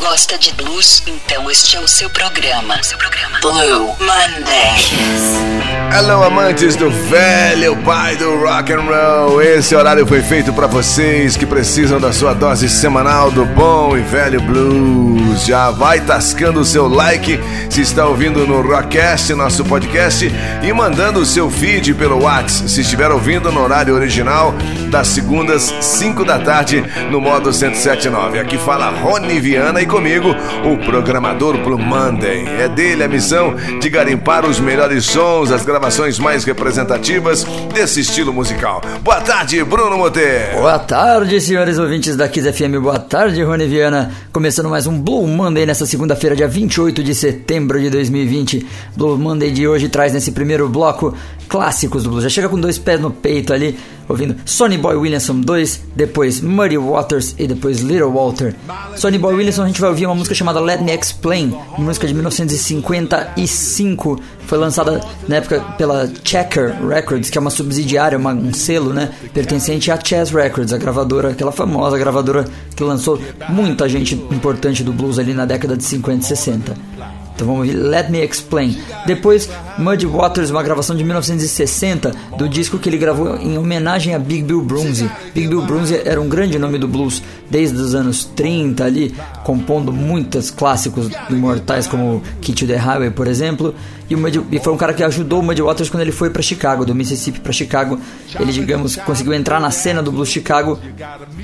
Gosta 0.00 0.38
de 0.38 0.50
blues? 0.54 1.02
Então 1.06 1.50
este 1.50 1.76
é 1.76 1.80
o 1.80 1.86
seu 1.86 2.08
programa. 2.08 2.82
Seu 2.82 2.96
programa. 2.96 3.38
Blue 3.40 3.94
Monday. 4.00 5.79
Hello, 5.92 6.22
amantes 6.22 6.76
do 6.76 6.88
velho 6.88 7.76
pai 7.78 8.14
do 8.14 8.36
rock 8.36 8.72
and 8.72 8.82
roll. 8.82 9.42
Esse 9.42 9.74
horário 9.74 10.06
foi 10.06 10.22
feito 10.22 10.52
para 10.52 10.68
vocês 10.68 11.36
que 11.36 11.44
precisam 11.44 11.98
da 11.98 12.12
sua 12.12 12.32
dose 12.32 12.68
semanal 12.68 13.28
do 13.28 13.44
bom 13.44 13.96
e 13.96 14.00
velho 14.00 14.40
blues. 14.40 15.44
Já 15.44 15.72
vai 15.72 16.00
tascando 16.00 16.60
o 16.60 16.64
seu 16.64 16.86
like 16.86 17.40
se 17.68 17.80
está 17.80 18.06
ouvindo 18.06 18.46
no 18.46 18.62
Rockcast, 18.62 19.34
nosso 19.34 19.64
podcast, 19.64 20.32
e 20.62 20.72
mandando 20.72 21.18
o 21.18 21.26
seu 21.26 21.50
feed 21.50 21.92
pelo 21.94 22.22
WhatsApp 22.22 22.70
se 22.70 22.82
estiver 22.82 23.10
ouvindo 23.10 23.50
no 23.50 23.60
horário 23.60 23.94
original 23.94 24.54
das 24.90 25.08
segundas 25.08 25.74
5 25.80 26.24
da 26.24 26.38
tarde 26.38 26.84
no 27.10 27.20
modo 27.20 27.50
1079. 27.50 28.38
Aqui 28.38 28.58
fala 28.58 28.90
Rony 28.90 29.40
Viana 29.40 29.82
e 29.82 29.86
comigo, 29.86 30.28
o 30.64 30.76
programador 30.84 31.58
Blue 31.58 31.78
Monday. 31.78 32.44
É 32.60 32.68
dele 32.68 33.02
a 33.02 33.08
missão 33.08 33.56
de 33.80 33.88
garimpar 33.88 34.46
os 34.46 34.60
melhores 34.60 35.04
sons, 35.04 35.50
as 35.50 35.64
gravações 35.64 35.79
mais 36.18 36.44
representativas 36.44 37.44
desse 37.72 38.00
estilo 38.00 38.32
musical. 38.32 38.82
Boa 39.02 39.20
tarde, 39.20 39.64
Bruno 39.64 39.96
Moter. 39.96 40.54
Boa 40.54 40.78
tarde, 40.78 41.40
senhores 41.40 41.78
ouvintes 41.78 42.16
da 42.16 42.28
Kiss 42.28 42.52
FM. 42.52 42.78
Boa 42.82 42.98
tarde, 42.98 43.42
Rony 43.42 43.66
Viana. 43.66 44.12
Começando 44.30 44.68
mais 44.68 44.86
um 44.86 45.00
Blue 45.00 45.26
Monday 45.26 45.64
nessa 45.64 45.86
segunda-feira, 45.86 46.36
dia 46.36 46.46
28 46.46 47.02
de 47.02 47.14
setembro 47.14 47.80
de 47.80 47.88
2020. 47.88 48.66
Blue 48.94 49.16
Monday 49.16 49.50
de 49.50 49.66
hoje 49.66 49.88
traz 49.88 50.12
nesse 50.12 50.32
primeiro 50.32 50.68
bloco 50.68 51.16
clássicos 51.50 52.04
do 52.04 52.10
blues. 52.10 52.22
Já 52.22 52.30
chega 52.30 52.48
com 52.48 52.58
dois 52.58 52.78
pés 52.78 53.00
no 53.00 53.10
peito 53.10 53.52
ali, 53.52 53.76
ouvindo 54.08 54.36
Sonny 54.46 54.78
Boy 54.78 54.94
Williamson 54.94 55.40
2, 55.40 55.82
depois 55.96 56.40
Muddy 56.40 56.78
Waters 56.78 57.34
e 57.38 57.48
depois 57.48 57.80
Little 57.80 58.12
Walter. 58.12 58.54
Sonny 58.96 59.18
Boy 59.18 59.34
Williamson 59.34 59.64
a 59.64 59.66
gente 59.66 59.80
vai 59.80 59.90
ouvir 59.90 60.06
uma 60.06 60.14
música 60.14 60.34
chamada 60.34 60.60
Let 60.60 60.80
Me 60.80 60.94
Explain, 60.94 61.52
música 61.76 62.06
de 62.06 62.14
1955. 62.14 64.20
Foi 64.46 64.58
lançada 64.58 65.00
na 65.28 65.36
época 65.36 65.60
pela 65.76 66.08
Checker 66.24 66.74
Records, 66.86 67.30
que 67.30 67.36
é 67.36 67.40
uma 67.40 67.50
subsidiária, 67.50 68.16
uma, 68.16 68.32
um 68.32 68.52
selo, 68.52 68.92
né, 68.92 69.10
pertencente 69.34 69.90
à 69.90 69.98
Chess 69.98 70.32
Records, 70.32 70.72
a 70.72 70.78
gravadora, 70.78 71.30
aquela 71.30 71.52
famosa 71.52 71.98
gravadora 71.98 72.44
que 72.76 72.84
lançou 72.84 73.20
muita 73.48 73.88
gente 73.88 74.14
importante 74.14 74.84
do 74.84 74.92
blues 74.92 75.18
ali 75.18 75.34
na 75.34 75.44
década 75.44 75.76
de 75.76 75.82
50 75.82 76.24
e 76.24 76.28
60. 76.28 76.99
Então 77.40 77.48
vamos 77.48 77.66
ouvir 77.66 77.72
Let 77.72 78.10
Me 78.10 78.22
Explain. 78.22 78.76
Depois, 79.06 79.48
Muddy 79.78 80.04
Waters, 80.04 80.50
uma 80.50 80.62
gravação 80.62 80.94
de 80.94 81.02
1960 81.02 82.14
do 82.36 82.46
disco 82.46 82.78
que 82.78 82.86
ele 82.86 82.98
gravou 82.98 83.34
em 83.38 83.56
homenagem 83.56 84.14
a 84.14 84.18
Big 84.18 84.42
Bill 84.42 84.60
Brunsey. 84.60 85.10
Big 85.34 85.48
Bill 85.48 85.62
Brunsey 85.62 86.02
era 86.04 86.20
um 86.20 86.28
grande 86.28 86.58
nome 86.58 86.76
do 86.76 86.86
blues 86.86 87.22
desde 87.48 87.78
os 87.78 87.94
anos 87.94 88.26
30 88.26 88.84
ali, 88.84 89.14
compondo 89.42 89.90
muitos 89.90 90.50
clássicos 90.50 91.08
imortais 91.30 91.86
como 91.86 92.22
to 92.42 92.66
the 92.66 92.76
Highway, 92.76 93.10
por 93.10 93.26
exemplo. 93.26 93.74
E, 94.10 94.16
Muddy, 94.16 94.42
e 94.50 94.58
foi 94.58 94.72
um 94.72 94.76
cara 94.76 94.92
que 94.92 95.04
ajudou 95.04 95.38
o 95.38 95.42
Muddy 95.42 95.62
Waters 95.62 95.88
quando 95.88 96.02
ele 96.02 96.10
foi 96.10 96.30
para 96.30 96.42
Chicago, 96.42 96.84
do 96.84 96.94
Mississippi 96.94 97.38
para 97.40 97.52
Chicago. 97.52 97.98
Ele, 98.38 98.52
digamos, 98.52 98.96
conseguiu 98.96 99.32
entrar 99.32 99.60
na 99.60 99.70
cena 99.70 100.02
do 100.02 100.10
blues 100.10 100.28
Chicago 100.28 100.78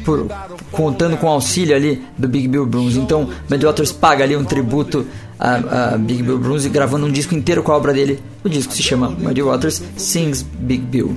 por, 0.05 0.27
contando 0.73 1.17
com 1.17 1.27
o 1.29 1.31
auxílio 1.31 1.77
ali 1.77 2.05
do 2.19 2.29
Big 2.29 2.49
Bill 2.49 2.67
Brunsey. 2.67 3.01
Então, 3.01 3.31
Muddy 3.49 3.65
Waters 3.65 3.93
paga 3.93 4.25
ali 4.25 4.37
um 4.37 4.45
tributo 4.45 5.07
a, 5.39 5.95
a, 5.95 5.99
Big 5.99 6.23
Bill 6.23 6.39
Brunsey 6.39 6.71
gravando 6.71 7.07
um 7.07 7.11
disco 7.11 7.35
inteiro 7.35 7.63
com 7.63 7.73
a 7.73 7.77
obra 7.77 7.93
dele. 7.93 8.21
O 8.45 8.49
disco 8.49 8.73
se 8.73 8.83
chama 8.83 9.11
Muddy 9.11 9.43
Waters 9.43 9.83
Sings 9.97 10.43
Big 10.43 10.83
Bill. 10.83 11.17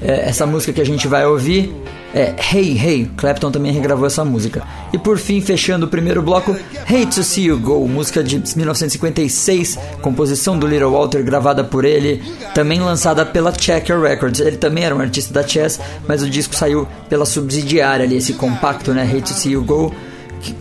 É, 0.00 0.28
essa 0.28 0.46
música 0.46 0.72
que 0.72 0.80
a 0.80 0.86
gente 0.86 1.08
vai 1.08 1.26
ouvir 1.26 1.74
é 2.14 2.34
Hey 2.52 2.78
Hey, 2.78 3.10
Clapton 3.16 3.50
também 3.50 3.72
regravou 3.72 4.06
essa 4.06 4.24
música. 4.24 4.62
E 4.92 4.98
por 4.98 5.18
fim, 5.18 5.40
fechando 5.40 5.86
o 5.86 5.88
primeiro 5.88 6.22
bloco, 6.22 6.56
Hate 6.84 7.14
to 7.14 7.22
See 7.22 7.46
You 7.46 7.58
Go, 7.58 7.86
música 7.86 8.22
de 8.22 8.38
1956, 8.38 9.78
composição 10.00 10.58
do 10.58 10.66
Little 10.66 10.92
Walter, 10.92 11.22
gravada 11.22 11.62
por 11.62 11.84
ele, 11.84 12.22
também 12.54 12.80
lançada 12.80 13.26
pela 13.26 13.52
Checker 13.52 14.00
Records. 14.00 14.40
Ele 14.40 14.56
também 14.56 14.84
era 14.84 14.94
um 14.94 15.00
artista 15.00 15.34
da 15.34 15.46
Chess, 15.46 15.80
mas 16.06 16.22
o 16.22 16.30
disco 16.30 16.54
saiu 16.54 16.88
pela 17.08 17.26
subsidiária 17.26 18.04
ali, 18.04 18.16
esse 18.16 18.32
compacto, 18.34 18.94
né? 18.94 19.02
Hate 19.02 19.32
to 19.32 19.34
See 19.34 19.52
You 19.52 19.64
Go 19.64 19.92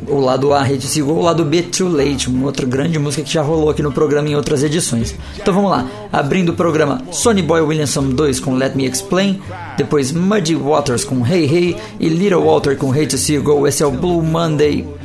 o 0.07 0.19
lado 0.19 0.53
A, 0.53 0.61
Rede 0.61 0.87
Seagull, 0.87 1.17
o 1.17 1.21
lado 1.21 1.43
B, 1.45 1.61
Too 1.63 1.89
Late, 1.89 2.29
uma 2.29 2.45
outra 2.45 2.65
grande 2.65 2.97
música 2.99 3.23
que 3.23 3.31
já 3.31 3.41
rolou 3.41 3.69
aqui 3.69 3.81
no 3.81 3.91
programa 3.91 4.27
em 4.29 4.35
outras 4.35 4.63
edições. 4.63 5.15
Então 5.35 5.53
vamos 5.53 5.69
lá, 5.69 5.87
abrindo 6.11 6.49
o 6.49 6.53
programa 6.53 7.01
Sonny 7.11 7.41
Boy 7.41 7.61
Williamson 7.61 8.09
2 8.09 8.39
com 8.39 8.55
Let 8.55 8.75
Me 8.75 8.85
Explain, 8.85 9.41
depois 9.77 10.11
Muddy 10.11 10.55
Waters 10.55 11.03
com 11.03 11.25
Hey 11.25 11.45
Hey 11.45 11.77
e 11.99 12.09
Little 12.09 12.43
Walter 12.43 12.75
com 12.77 12.91
Hate 12.91 13.07
to 13.07 13.17
See 13.17 13.35
You 13.35 13.43
Go. 13.43 13.67
Esse 13.67 13.83
é 13.83 13.85
o 13.85 13.91
Blue 13.91 14.21
Monday. 14.21 14.96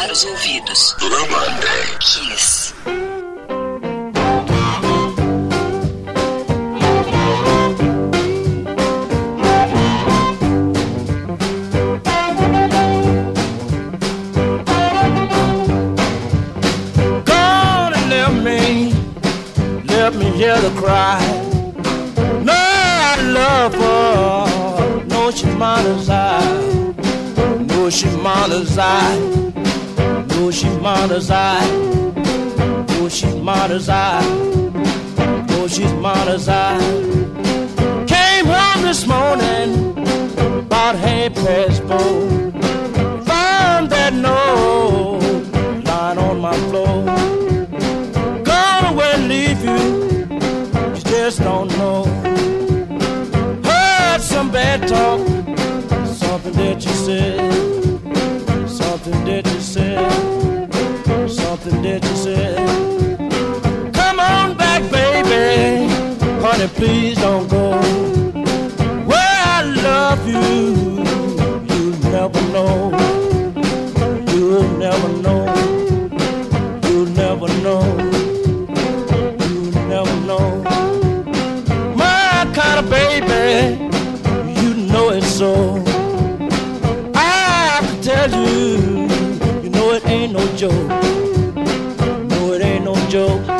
Para 0.00 0.06
raros 0.06 0.24
ouvidos. 0.24 0.96
Kiss. 2.00 2.49
She's 31.20 31.28
mine 31.28 31.36
as 31.36 31.59
I. 31.59 31.59
Joe. 93.10 93.59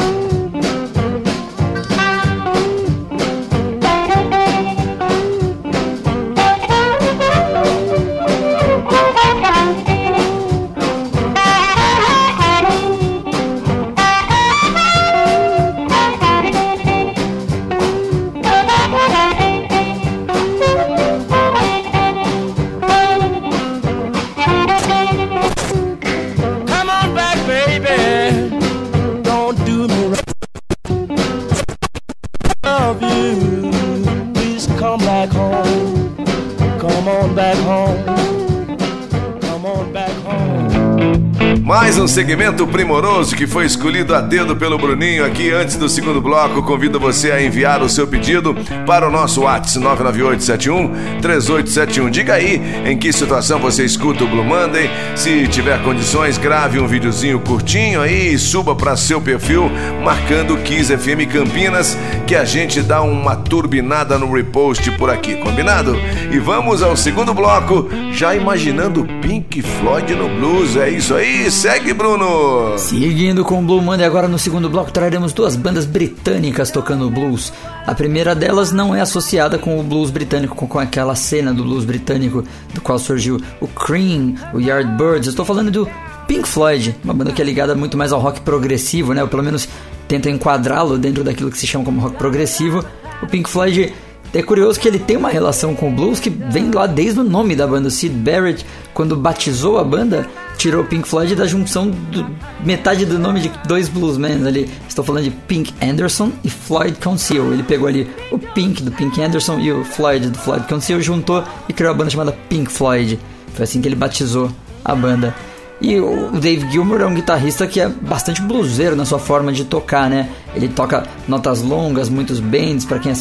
Segmento 42.10 42.66
primoroso 42.66 43.36
que 43.36 43.46
foi 43.46 43.64
escolhido 43.64 44.16
a 44.16 44.20
dedo 44.20 44.56
pelo 44.56 44.76
Bruninho 44.76 45.24
aqui 45.24 45.52
antes 45.52 45.76
do 45.76 45.88
segundo 45.88 46.20
bloco. 46.20 46.60
Convido 46.60 46.98
você 46.98 47.30
a 47.30 47.40
enviar 47.40 47.82
o 47.82 47.88
seu 47.88 48.04
pedido 48.04 48.52
para 48.84 49.06
o 49.06 49.10
nosso 49.12 49.42
WhatsApp 49.42 49.78
99871 49.78 51.20
3871. 51.20 52.10
Diga 52.10 52.34
aí 52.34 52.60
em 52.84 52.98
que 52.98 53.12
situação 53.12 53.60
você 53.60 53.84
escuta 53.84 54.24
o 54.24 54.28
Blue 54.28 54.42
Monday. 54.42 54.90
Se 55.14 55.46
tiver 55.46 55.80
condições, 55.84 56.36
grave 56.36 56.80
um 56.80 56.88
videozinho 56.88 57.38
curtinho 57.38 58.00
aí 58.00 58.34
e 58.34 58.38
suba 58.38 58.74
para 58.74 58.96
seu 58.96 59.20
perfil 59.20 59.70
marcando 60.02 60.56
Kiss 60.58 60.92
FM 60.96 61.30
Campinas 61.32 61.96
que 62.26 62.34
a 62.34 62.44
gente 62.44 62.82
dá 62.82 63.02
uma 63.02 63.36
turbinada 63.36 64.18
no 64.18 64.32
repost 64.32 64.90
por 64.92 65.10
aqui, 65.10 65.36
combinado? 65.36 65.96
E 66.32 66.38
vamos 66.38 66.82
ao 66.82 66.96
segundo 66.96 67.32
bloco, 67.32 67.88
já 68.12 68.34
imaginando 68.34 69.06
Pink 69.22 69.62
Floyd 69.62 70.14
no 70.14 70.28
blues. 70.28 70.76
É 70.76 70.88
isso 70.88 71.14
aí, 71.14 71.50
segue, 71.50 71.92
Bruno! 72.00 72.78
Seguindo 72.78 73.44
com 73.44 73.60
o 73.60 73.62
Blue 73.62 73.82
Monday, 73.82 74.06
agora 74.06 74.26
no 74.26 74.38
segundo 74.38 74.70
bloco 74.70 74.90
traremos 74.90 75.34
duas 75.34 75.54
bandas 75.54 75.84
britânicas 75.84 76.70
tocando 76.70 77.10
blues. 77.10 77.52
A 77.86 77.94
primeira 77.94 78.34
delas 78.34 78.72
não 78.72 78.94
é 78.94 79.02
associada 79.02 79.58
com 79.58 79.78
o 79.78 79.82
blues 79.82 80.10
britânico, 80.10 80.66
com 80.66 80.78
aquela 80.78 81.14
cena 81.14 81.52
do 81.52 81.62
blues 81.62 81.84
britânico 81.84 82.42
do 82.72 82.80
qual 82.80 82.98
surgiu 82.98 83.38
o 83.60 83.68
Cream, 83.68 84.34
o 84.54 84.58
Yardbirds. 84.58 85.28
Estou 85.28 85.44
falando 85.44 85.70
do 85.70 85.86
Pink 86.26 86.48
Floyd, 86.48 86.96
uma 87.04 87.12
banda 87.12 87.32
que 87.32 87.42
é 87.42 87.44
ligada 87.44 87.74
muito 87.74 87.98
mais 87.98 88.12
ao 88.12 88.20
rock 88.20 88.40
progressivo, 88.40 89.12
né? 89.12 89.20
Ou 89.20 89.28
pelo 89.28 89.42
menos 89.42 89.68
tenta 90.08 90.30
enquadrá-lo 90.30 90.96
dentro 90.96 91.22
daquilo 91.22 91.50
que 91.50 91.58
se 91.58 91.66
chama 91.66 91.84
como 91.84 92.00
rock 92.00 92.16
progressivo. 92.16 92.82
O 93.22 93.26
Pink 93.26 93.50
Floyd 93.50 93.92
é 94.32 94.42
curioso 94.42 94.80
que 94.80 94.88
ele 94.88 94.98
tem 94.98 95.18
uma 95.18 95.28
relação 95.28 95.74
com 95.74 95.90
o 95.90 95.92
blues 95.92 96.18
que 96.18 96.30
vem 96.30 96.70
lá 96.70 96.86
desde 96.86 97.20
o 97.20 97.24
nome 97.24 97.54
da 97.54 97.66
banda. 97.66 97.88
O 97.88 97.90
Sid 97.90 98.14
Barrett, 98.14 98.64
quando 98.94 99.16
batizou 99.16 99.76
a 99.76 99.84
banda, 99.84 100.26
tirou 100.60 100.84
Pink 100.84 101.08
Floyd 101.08 101.34
da 101.34 101.46
junção 101.46 101.90
do 101.90 102.26
metade 102.62 103.06
do 103.06 103.18
nome 103.18 103.40
de 103.40 103.50
dois 103.66 103.88
bluesmen 103.88 104.46
ali. 104.46 104.68
Estou 104.86 105.02
falando 105.02 105.24
de 105.24 105.30
Pink 105.30 105.72
Anderson 105.82 106.30
e 106.44 106.50
Floyd 106.50 106.98
Conceal. 107.02 107.50
Ele 107.50 107.62
pegou 107.62 107.88
ali 107.88 108.06
o 108.30 108.38
Pink 108.38 108.82
do 108.82 108.92
Pink 108.92 109.22
Anderson 109.22 109.58
e 109.58 109.72
o 109.72 109.82
Floyd 109.82 110.28
do 110.28 110.36
Floyd 110.36 110.66
Conceal, 110.68 111.00
juntou 111.00 111.42
e 111.66 111.72
criou 111.72 111.92
a 111.92 111.96
banda 111.96 112.10
chamada 112.10 112.36
Pink 112.50 112.70
Floyd. 112.70 113.18
Foi 113.54 113.64
assim 113.64 113.80
que 113.80 113.88
ele 113.88 113.96
batizou 113.96 114.52
a 114.84 114.94
banda. 114.94 115.34
E 115.80 115.98
o 115.98 116.30
Dave 116.32 116.70
Gilmour 116.70 117.00
é 117.00 117.06
um 117.06 117.14
guitarrista 117.14 117.66
que 117.66 117.80
é 117.80 117.88
bastante 117.88 118.42
bluseiro 118.42 118.94
na 118.94 119.06
sua 119.06 119.18
forma 119.18 119.50
de 119.50 119.64
tocar, 119.64 120.10
né? 120.10 120.28
Ele 120.54 120.68
toca 120.68 121.06
notas 121.26 121.62
longas, 121.62 122.10
muitos 122.10 122.38
bends, 122.38 122.84
para 122.84 122.98
quem 122.98 123.12
é 123.12 123.14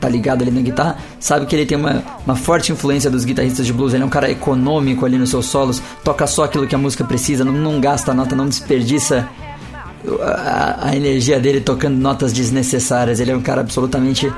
tá 0.00 0.08
ligado 0.08 0.42
ali 0.42 0.50
na 0.50 0.60
guitarra, 0.60 0.98
sabe 1.20 1.46
que 1.46 1.54
ele 1.54 1.66
tem 1.66 1.76
uma, 1.76 2.02
uma 2.24 2.36
forte 2.36 2.72
influência 2.72 3.10
dos 3.10 3.24
guitarristas 3.24 3.66
de 3.66 3.72
blues. 3.72 3.94
Ele 3.94 4.02
é 4.02 4.06
um 4.06 4.10
cara 4.10 4.30
econômico 4.30 5.04
ali 5.04 5.18
nos 5.18 5.30
seus 5.30 5.46
solos, 5.46 5.82
toca 6.04 6.26
só 6.26 6.44
aquilo 6.44 6.66
que 6.66 6.74
a 6.74 6.78
música 6.78 7.04
precisa, 7.04 7.44
não, 7.44 7.52
não 7.52 7.80
gasta 7.80 8.12
nota, 8.14 8.34
não 8.34 8.48
desperdiça 8.48 9.28
a, 10.20 10.88
a 10.88 10.96
energia 10.96 11.38
dele 11.40 11.60
tocando 11.60 11.96
notas 11.96 12.32
desnecessárias. 12.32 13.20
Ele 13.20 13.30
é 13.30 13.36
um 13.36 13.42
cara 13.42 13.60
absolutamente 13.60 14.32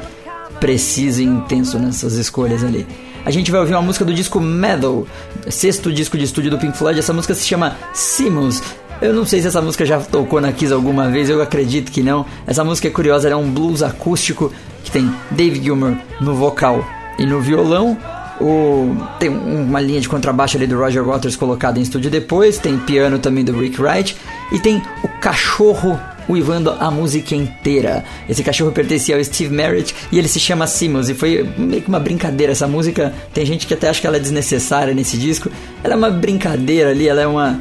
preciso 0.61 1.23
e 1.23 1.25
intenso 1.25 1.79
nessas 1.79 2.15
escolhas 2.15 2.65
ali 2.65 2.87
a 3.29 3.31
gente 3.31 3.51
vai 3.51 3.61
ouvir 3.61 3.75
uma 3.75 3.83
música 3.83 4.07
do 4.07 4.15
disco 4.15 4.41
Metal, 4.41 5.07
sexto 5.51 5.93
disco 5.93 6.17
de 6.17 6.25
estúdio 6.25 6.51
do 6.51 6.59
Pink 6.59 6.77
Floyd. 6.77 6.99
Essa 6.99 7.13
música 7.13 7.35
se 7.35 7.47
chama 7.47 7.77
Simus. 7.93 8.63
Eu 9.01 9.13
não 9.13 9.25
sei 9.25 9.41
se 9.41 9.47
essa 9.47 9.63
música 9.63 9.87
já 9.87 10.01
tocou 10.01 10.41
na 10.41 10.53
Kiss 10.53 10.73
alguma 10.73 11.09
vez, 11.09 11.31
eu 11.31 11.41
acredito 11.41 11.93
que 11.93 12.03
não. 12.03 12.27
Essa 12.47 12.65
música 12.65 12.89
é 12.89 12.91
curiosa, 12.91 13.29
é 13.29 13.37
um 13.37 13.49
blues 13.49 13.83
acústico 13.83 14.53
que 14.83 14.91
tem 14.91 15.11
David 15.31 15.65
Gilmour 15.65 15.97
no 16.21 16.35
vocal 16.35 16.85
e 17.19 17.25
no 17.25 17.41
violão. 17.41 17.97
O, 18.41 18.97
tem 19.19 19.29
uma 19.29 19.81
linha 19.81 20.01
de 20.01 20.09
contrabaixo 20.09 20.57
ali 20.57 20.67
do 20.67 20.79
Roger 20.79 21.05
Waters 21.05 21.37
colocada 21.37 21.79
em 21.79 21.83
estúdio 21.83 22.11
depois, 22.11 22.59
tem 22.59 22.79
piano 22.79 23.19
também 23.19 23.45
do 23.45 23.53
Rick 23.53 23.81
Wright 23.81 24.17
e 24.53 24.61
tem 24.61 24.83
o 25.03 25.09
cachorro 25.21 25.99
uivando 26.29 26.71
a 26.79 26.91
música 26.91 27.35
inteira. 27.35 28.05
Esse 28.29 28.43
cachorro 28.43 28.71
pertencia 28.71 29.17
ao 29.17 29.25
Steve 29.25 29.53
Merritt 29.55 29.95
e 30.13 30.19
ele 30.19 30.29
se 30.29 30.39
chama 30.39 30.67
Simmons. 30.67 31.09
E 31.09 31.15
foi 31.15 31.49
meio 31.57 31.83
que 31.83 31.89
uma 31.89 31.99
brincadeira. 31.99 32.53
Essa 32.53 32.69
música, 32.69 33.13
tem 33.33 33.47
gente 33.47 33.67
que 33.67 33.75
até 33.75 33.89
acha 33.89 34.01
que 34.01 34.07
ela 34.07 34.17
é 34.17 34.21
desnecessária 34.21 34.93
nesse 34.93 35.17
disco. 35.17 35.51
Ela 35.83 35.95
é 35.95 35.97
uma 35.97 36.11
brincadeira 36.11 36.91
ali, 36.91 37.09
ela 37.09 37.23
é 37.23 37.27
uma. 37.27 37.61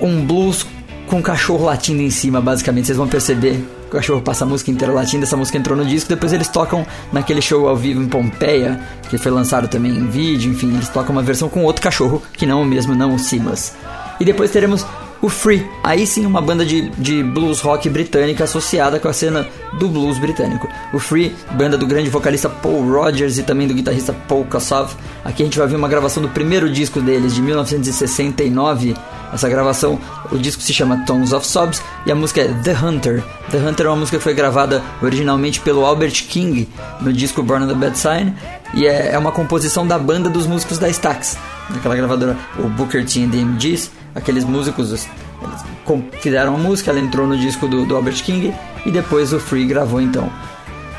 Um 0.00 0.24
blues 0.24 0.66
com 1.06 1.22
cachorro 1.22 1.64
latindo 1.64 2.02
em 2.02 2.10
cima, 2.10 2.40
basicamente. 2.40 2.86
Vocês 2.86 2.98
vão 2.98 3.08
perceber. 3.08 3.64
O 3.86 3.90
cachorro 3.90 4.20
passa 4.20 4.44
a 4.44 4.46
música 4.46 4.70
inteira 4.70 4.92
latindo, 4.92 5.24
essa 5.24 5.36
música 5.36 5.56
entrou 5.56 5.74
no 5.74 5.82
disco, 5.82 6.10
depois 6.10 6.30
eles 6.34 6.46
tocam 6.46 6.86
naquele 7.10 7.40
show 7.40 7.66
ao 7.66 7.74
vivo 7.74 8.02
em 8.02 8.06
Pompeia, 8.06 8.78
que 9.08 9.16
foi 9.16 9.32
lançado 9.32 9.66
também 9.66 9.90
em 9.90 10.06
vídeo, 10.06 10.52
enfim, 10.52 10.74
eles 10.74 10.90
tocam 10.90 11.12
uma 11.12 11.22
versão 11.22 11.48
com 11.48 11.64
outro 11.64 11.80
cachorro, 11.80 12.22
que 12.34 12.44
não 12.44 12.60
o 12.60 12.66
mesmo, 12.66 12.94
não 12.94 13.14
o 13.14 13.18
Simas. 13.18 13.74
E 14.20 14.26
depois 14.26 14.50
teremos 14.50 14.84
o 15.20 15.28
Free, 15.28 15.68
aí 15.82 16.06
sim 16.06 16.24
uma 16.24 16.40
banda 16.40 16.64
de, 16.64 16.90
de 16.90 17.24
blues 17.24 17.60
rock 17.60 17.90
britânica 17.90 18.44
associada 18.44 19.00
com 19.00 19.08
a 19.08 19.12
cena 19.12 19.48
do 19.76 19.88
blues 19.88 20.16
britânico. 20.16 20.68
O 20.92 21.00
Free, 21.00 21.34
banda 21.52 21.76
do 21.76 21.88
grande 21.88 22.08
vocalista 22.08 22.48
Paul 22.48 22.88
Rogers 22.88 23.36
e 23.36 23.42
também 23.42 23.66
do 23.66 23.74
guitarrista 23.74 24.12
Paul 24.12 24.44
Kassav. 24.44 24.92
Aqui 25.24 25.42
a 25.42 25.44
gente 25.44 25.58
vai 25.58 25.66
ver 25.66 25.74
uma 25.74 25.88
gravação 25.88 26.22
do 26.22 26.28
primeiro 26.28 26.70
disco 26.70 27.00
deles, 27.00 27.34
de 27.34 27.42
1969. 27.42 28.94
Essa 29.32 29.48
gravação, 29.48 29.98
o 30.30 30.38
disco 30.38 30.62
se 30.62 30.72
chama 30.72 31.04
Tones 31.04 31.32
of 31.32 31.44
Sobs 31.44 31.82
e 32.06 32.12
a 32.12 32.14
música 32.14 32.40
é 32.40 32.48
The 32.62 32.76
Hunter. 32.80 33.24
The 33.50 33.58
Hunter 33.58 33.86
é 33.86 33.88
uma 33.88 33.96
música 33.96 34.18
que 34.18 34.22
foi 34.22 34.34
gravada 34.34 34.82
originalmente 35.02 35.58
pelo 35.60 35.84
Albert 35.84 36.26
King 36.28 36.68
no 37.00 37.12
disco 37.12 37.42
Born 37.42 37.64
on 37.64 37.68
the 37.68 37.74
Bad 37.74 37.98
Sign 37.98 38.34
e 38.72 38.86
é, 38.86 39.12
é 39.12 39.18
uma 39.18 39.32
composição 39.32 39.84
da 39.84 39.98
banda 39.98 40.30
dos 40.30 40.46
músicos 40.46 40.78
da 40.78 40.88
Stax, 40.88 41.36
daquela 41.70 41.96
gravadora, 41.96 42.36
o 42.58 42.68
Booker 42.68 43.04
T 43.04 43.24
and 43.24 43.30
the 43.30 43.38
MGs 43.38 43.97
aqueles 44.18 44.44
músicos 44.44 44.90
eles 44.90 45.08
fizeram 46.20 46.54
a 46.54 46.58
música, 46.58 46.90
ela 46.90 47.00
entrou 47.00 47.26
no 47.26 47.36
disco 47.36 47.66
do, 47.66 47.86
do 47.86 47.96
Albert 47.96 48.22
King 48.22 48.52
e 48.84 48.90
depois 48.90 49.32
o 49.32 49.40
Free 49.40 49.66
gravou 49.66 50.00
então. 50.00 50.30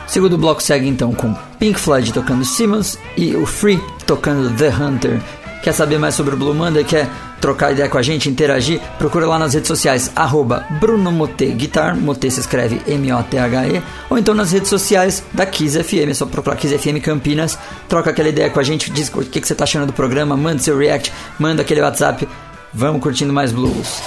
O 0.07 0.11
segundo 0.11 0.37
bloco 0.37 0.61
segue 0.61 0.87
então 0.87 1.13
com 1.13 1.35
Pink 1.59 1.79
Floyd 1.79 2.11
tocando 2.11 2.43
Simmons 2.43 2.97
e 3.15 3.35
o 3.35 3.45
Free 3.45 3.79
tocando 4.07 4.55
The 4.55 4.69
Hunter. 4.69 5.21
Quer 5.61 5.73
saber 5.73 5.99
mais 5.99 6.15
sobre 6.15 6.33
o 6.33 6.37
Blue 6.37 6.53
Monday? 6.53 6.83
Quer 6.83 7.09
trocar 7.39 7.71
ideia 7.71 7.89
com 7.89 7.97
a 7.97 8.01
gente, 8.01 8.29
interagir? 8.29 8.79
Procura 8.97 9.27
lá 9.27 9.37
nas 9.37 9.53
redes 9.53 9.67
sociais, 9.67 10.11
arroba 10.15 10.65
Bruno 10.79 11.11
Mote 11.11 11.45
Guitar, 11.47 11.95
Mote 11.95 12.31
se 12.31 12.39
escreve 12.39 12.81
M-O-T-H-E, 12.87 13.81
ou 14.09 14.17
então 14.17 14.33
nas 14.33 14.51
redes 14.51 14.69
sociais 14.69 15.23
da 15.33 15.45
Kiss 15.45 15.81
FM, 15.81 16.09
é 16.09 16.13
só 16.13 16.25
procurar 16.25 16.55
Kiss 16.55 16.77
FM 16.77 17.03
Campinas, 17.03 17.57
troca 17.87 18.09
aquela 18.09 18.29
ideia 18.29 18.49
com 18.49 18.59
a 18.59 18.63
gente, 18.63 18.89
diz 18.91 19.09
o 19.13 19.21
que, 19.21 19.41
que 19.41 19.47
você 19.47 19.53
está 19.53 19.63
achando 19.63 19.85
do 19.85 19.93
programa, 19.93 20.35
manda 20.35 20.59
seu 20.59 20.77
react, 20.77 21.11
manda 21.37 21.61
aquele 21.61 21.81
WhatsApp 21.81 22.27
Vamos 22.73 23.01
curtindo 23.01 23.33
mais 23.33 23.51
blues. 23.51 24.01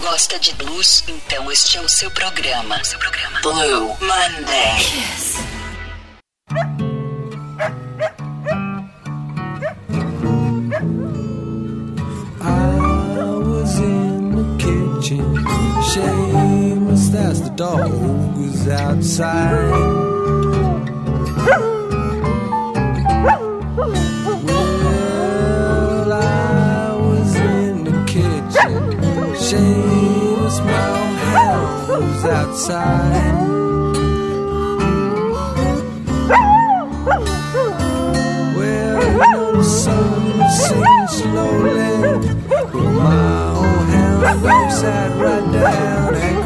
Gosta 0.00 0.38
de 0.38 0.54
blues? 0.54 1.02
Então 1.08 1.50
este 1.50 1.76
é 1.76 1.80
o 1.80 1.88
seu 1.88 2.10
programa. 2.10 2.82
Seu 2.84 2.98
programa. 2.98 3.40
Blue 3.40 3.96
Monday. 4.00 4.76
Yes. 4.78 5.36
Shameless 15.92 17.14
as 17.14 17.40
the 17.40 17.50
dog 17.50 17.92
was 18.36 18.68
outside. 18.68 20.05
Seamus 29.46 30.58
Mulhouse 30.66 32.24
outside. 32.24 33.46
Know 39.16 39.52
the 39.52 39.62
sun 39.62 40.50
sinks 40.50 41.14
slowly, 41.22 41.94
my 42.74 43.50
old 43.54 43.86
hound 43.88 44.72
sat 44.72 45.10
right 45.20 45.46
down 45.52 46.45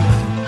Thanks. 0.00 0.39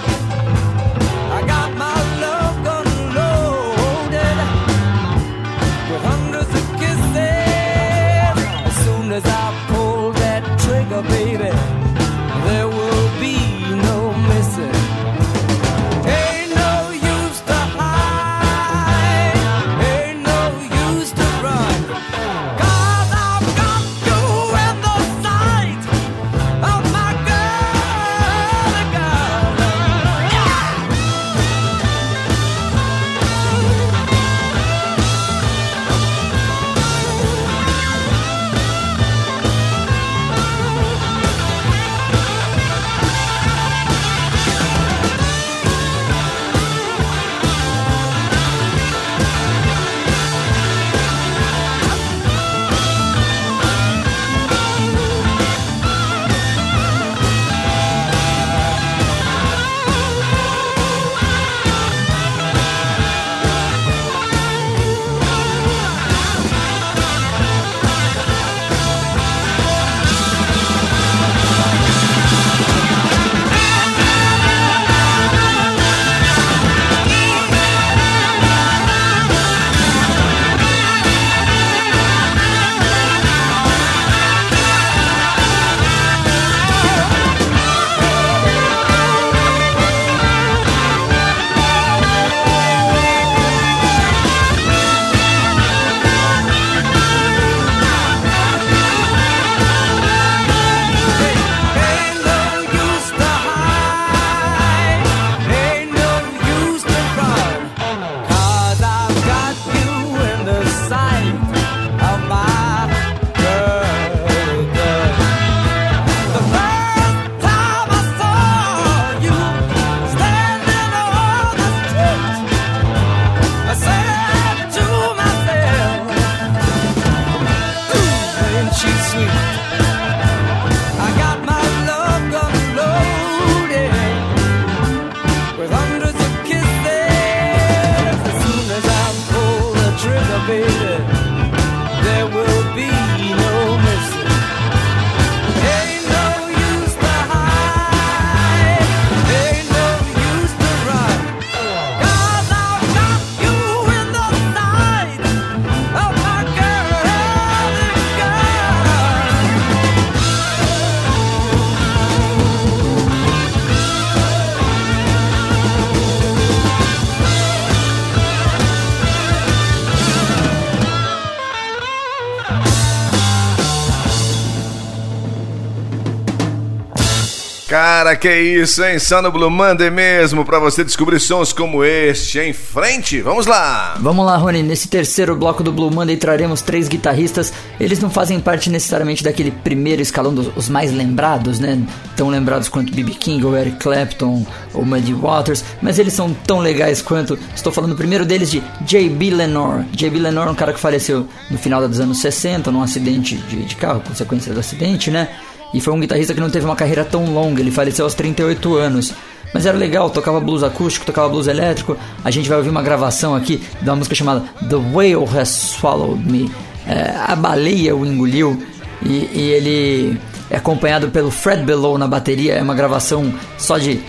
Cara, 178.02 178.16
que 178.16 178.36
isso, 178.36 178.82
hein? 178.82 178.98
Só 178.98 179.22
no 179.22 179.30
Blue 179.30 179.48
Monday 179.48 179.88
mesmo, 179.88 180.44
para 180.44 180.58
você 180.58 180.82
descobrir 180.82 181.20
sons 181.20 181.52
como 181.52 181.84
este. 181.84 182.40
Em 182.40 182.52
frente, 182.52 183.20
vamos 183.20 183.46
lá! 183.46 183.94
Vamos 184.00 184.26
lá, 184.26 184.36
Rony. 184.36 184.60
Nesse 184.60 184.88
terceiro 184.88 185.36
bloco 185.36 185.62
do 185.62 185.70
Blue 185.70 185.88
Monday 185.88 186.16
traremos 186.16 186.62
três 186.62 186.88
guitarristas. 186.88 187.52
Eles 187.78 188.00
não 188.00 188.10
fazem 188.10 188.40
parte 188.40 188.68
necessariamente 188.68 189.22
daquele 189.22 189.52
primeiro 189.52 190.02
escalão 190.02 190.34
dos 190.34 190.68
mais 190.68 190.92
lembrados, 190.92 191.60
né? 191.60 191.80
Tão 192.16 192.28
lembrados 192.28 192.68
quanto 192.68 192.92
B.B. 192.92 193.12
King, 193.12 193.46
ou 193.46 193.56
Eric 193.56 193.76
Clapton, 193.76 194.44
ou 194.74 194.84
Muddy 194.84 195.14
Waters, 195.14 195.64
mas 195.80 196.00
eles 196.00 196.12
são 196.12 196.34
tão 196.34 196.58
legais 196.58 197.00
quanto. 197.00 197.38
Estou 197.54 197.72
falando 197.72 197.94
primeiro 197.94 198.24
deles 198.24 198.50
de 198.50 198.60
J.B. 198.80 199.30
Lenore. 199.30 199.84
J.B. 199.92 200.18
Lenore 200.18 200.48
é 200.48 200.50
um 200.50 200.56
cara 200.56 200.72
que 200.72 200.80
faleceu 200.80 201.28
no 201.48 201.56
final 201.56 201.86
dos 201.86 202.00
anos 202.00 202.20
60 202.20 202.68
num 202.72 202.82
acidente 202.82 203.36
de, 203.36 203.62
de 203.62 203.76
carro, 203.76 204.00
consequência 204.00 204.52
do 204.52 204.58
acidente, 204.58 205.08
né? 205.08 205.28
E 205.72 205.80
foi 205.80 205.92
um 205.92 206.00
guitarrista 206.00 206.34
que 206.34 206.40
não 206.40 206.50
teve 206.50 206.64
uma 206.64 206.76
carreira 206.76 207.04
tão 207.04 207.32
longa, 207.32 207.60
ele 207.60 207.70
faleceu 207.70 208.04
aos 208.04 208.14
38 208.14 208.74
anos. 208.76 209.14
Mas 209.54 209.66
era 209.66 209.76
legal, 209.76 210.08
tocava 210.08 210.40
blues 210.40 210.62
acústico, 210.62 211.04
tocava 211.04 211.28
blues 211.28 211.46
elétrico. 211.46 211.96
A 212.24 212.30
gente 212.30 212.48
vai 212.48 212.56
ouvir 212.56 212.70
uma 212.70 212.82
gravação 212.82 213.34
aqui 213.34 213.62
de 213.80 213.88
uma 213.88 213.96
música 213.96 214.14
chamada 214.14 214.44
The 214.66 214.76
Whale 214.76 215.28
Has 215.38 215.48
Swallowed 215.48 216.24
Me. 216.30 216.50
É, 216.86 217.14
a 217.26 217.36
baleia 217.36 217.94
o 217.94 218.06
engoliu 218.06 218.60
e, 219.02 219.28
e 219.32 219.50
ele 219.50 220.18
é 220.50 220.56
acompanhado 220.56 221.08
pelo 221.08 221.30
Fred 221.30 221.64
Below 221.64 221.98
na 221.98 222.08
bateria, 222.08 222.54
é 222.54 222.62
uma 222.62 222.74
gravação 222.74 223.32
só 223.58 223.78
de 223.78 224.00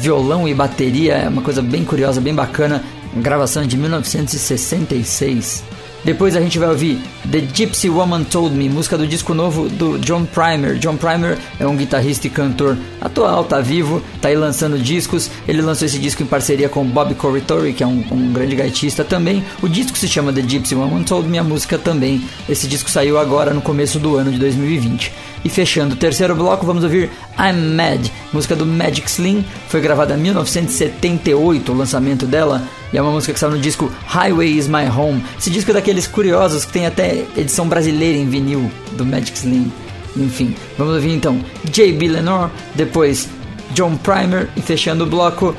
violão 0.00 0.46
e 0.46 0.54
bateria, 0.54 1.14
é 1.14 1.28
uma 1.28 1.42
coisa 1.42 1.62
bem 1.62 1.84
curiosa, 1.84 2.20
bem 2.20 2.34
bacana, 2.34 2.82
gravação 3.16 3.66
de 3.66 3.76
1966. 3.76 5.64
Depois 6.04 6.34
a 6.34 6.40
gente 6.40 6.58
vai 6.58 6.68
ouvir 6.68 7.00
The 7.30 7.40
Gypsy 7.40 7.88
Woman 7.88 8.24
Told 8.24 8.56
Me, 8.56 8.68
música 8.68 8.98
do 8.98 9.06
disco 9.06 9.34
novo 9.34 9.68
do 9.68 9.98
John 9.98 10.24
Primer. 10.24 10.76
John 10.78 10.96
Primer 10.96 11.38
é 11.60 11.66
um 11.66 11.76
guitarrista 11.76 12.26
e 12.26 12.30
cantor 12.30 12.76
atual, 13.00 13.44
tá 13.44 13.60
vivo, 13.60 14.02
tá 14.20 14.28
aí 14.28 14.36
lançando 14.36 14.78
discos. 14.78 15.30
Ele 15.46 15.62
lançou 15.62 15.86
esse 15.86 15.98
disco 15.98 16.22
em 16.22 16.26
parceria 16.26 16.68
com 16.68 16.84
Bob 16.84 17.14
Corritore, 17.14 17.72
que 17.72 17.84
é 17.84 17.86
um, 17.86 18.04
um 18.10 18.32
grande 18.32 18.56
gaitista 18.56 19.04
também. 19.04 19.44
O 19.62 19.68
disco 19.68 19.96
se 19.96 20.08
chama 20.08 20.32
The 20.32 20.42
Gypsy 20.42 20.74
Woman 20.74 21.04
Told 21.04 21.28
Me, 21.28 21.38
a 21.38 21.44
música 21.44 21.78
também. 21.78 22.24
Esse 22.48 22.66
disco 22.66 22.90
saiu 22.90 23.16
agora 23.16 23.54
no 23.54 23.62
começo 23.62 24.00
do 24.00 24.16
ano 24.16 24.32
de 24.32 24.38
2020. 24.38 25.12
E 25.44 25.48
fechando 25.48 25.94
o 25.94 25.96
terceiro 25.96 26.34
bloco, 26.34 26.64
vamos 26.64 26.84
ouvir 26.84 27.10
I'm 27.38 27.74
Mad, 27.74 28.06
música 28.32 28.54
do 28.54 28.64
Magic 28.64 29.10
Slim, 29.10 29.44
foi 29.68 29.80
gravada 29.80 30.14
em 30.14 30.18
1978, 30.18 31.72
o 31.72 31.74
lançamento 31.74 32.26
dela, 32.26 32.62
e 32.92 32.98
é 32.98 33.02
uma 33.02 33.10
música 33.10 33.32
que 33.32 33.40
saiu 33.40 33.52
no 33.52 33.58
disco 33.58 33.90
Highway 34.06 34.56
Is 34.56 34.68
My 34.68 34.86
Home. 34.96 35.24
Esse 35.38 35.50
disco 35.50 35.70
é 35.72 35.74
daqueles 35.74 36.06
curiosos 36.06 36.64
que 36.64 36.72
tem 36.72 36.86
até 36.86 37.24
edição 37.36 37.66
brasileira 37.66 38.18
em 38.18 38.28
vinil 38.28 38.70
do 38.92 39.04
Magic 39.04 39.36
Slim. 39.36 39.72
Enfim, 40.16 40.54
vamos 40.78 40.94
ouvir 40.94 41.12
então 41.12 41.40
J.B. 41.64 42.08
Lenore, 42.08 42.50
depois 42.74 43.28
John 43.72 43.96
Primer 43.96 44.48
e 44.56 44.60
fechando 44.60 45.04
o 45.04 45.06
bloco 45.06 45.54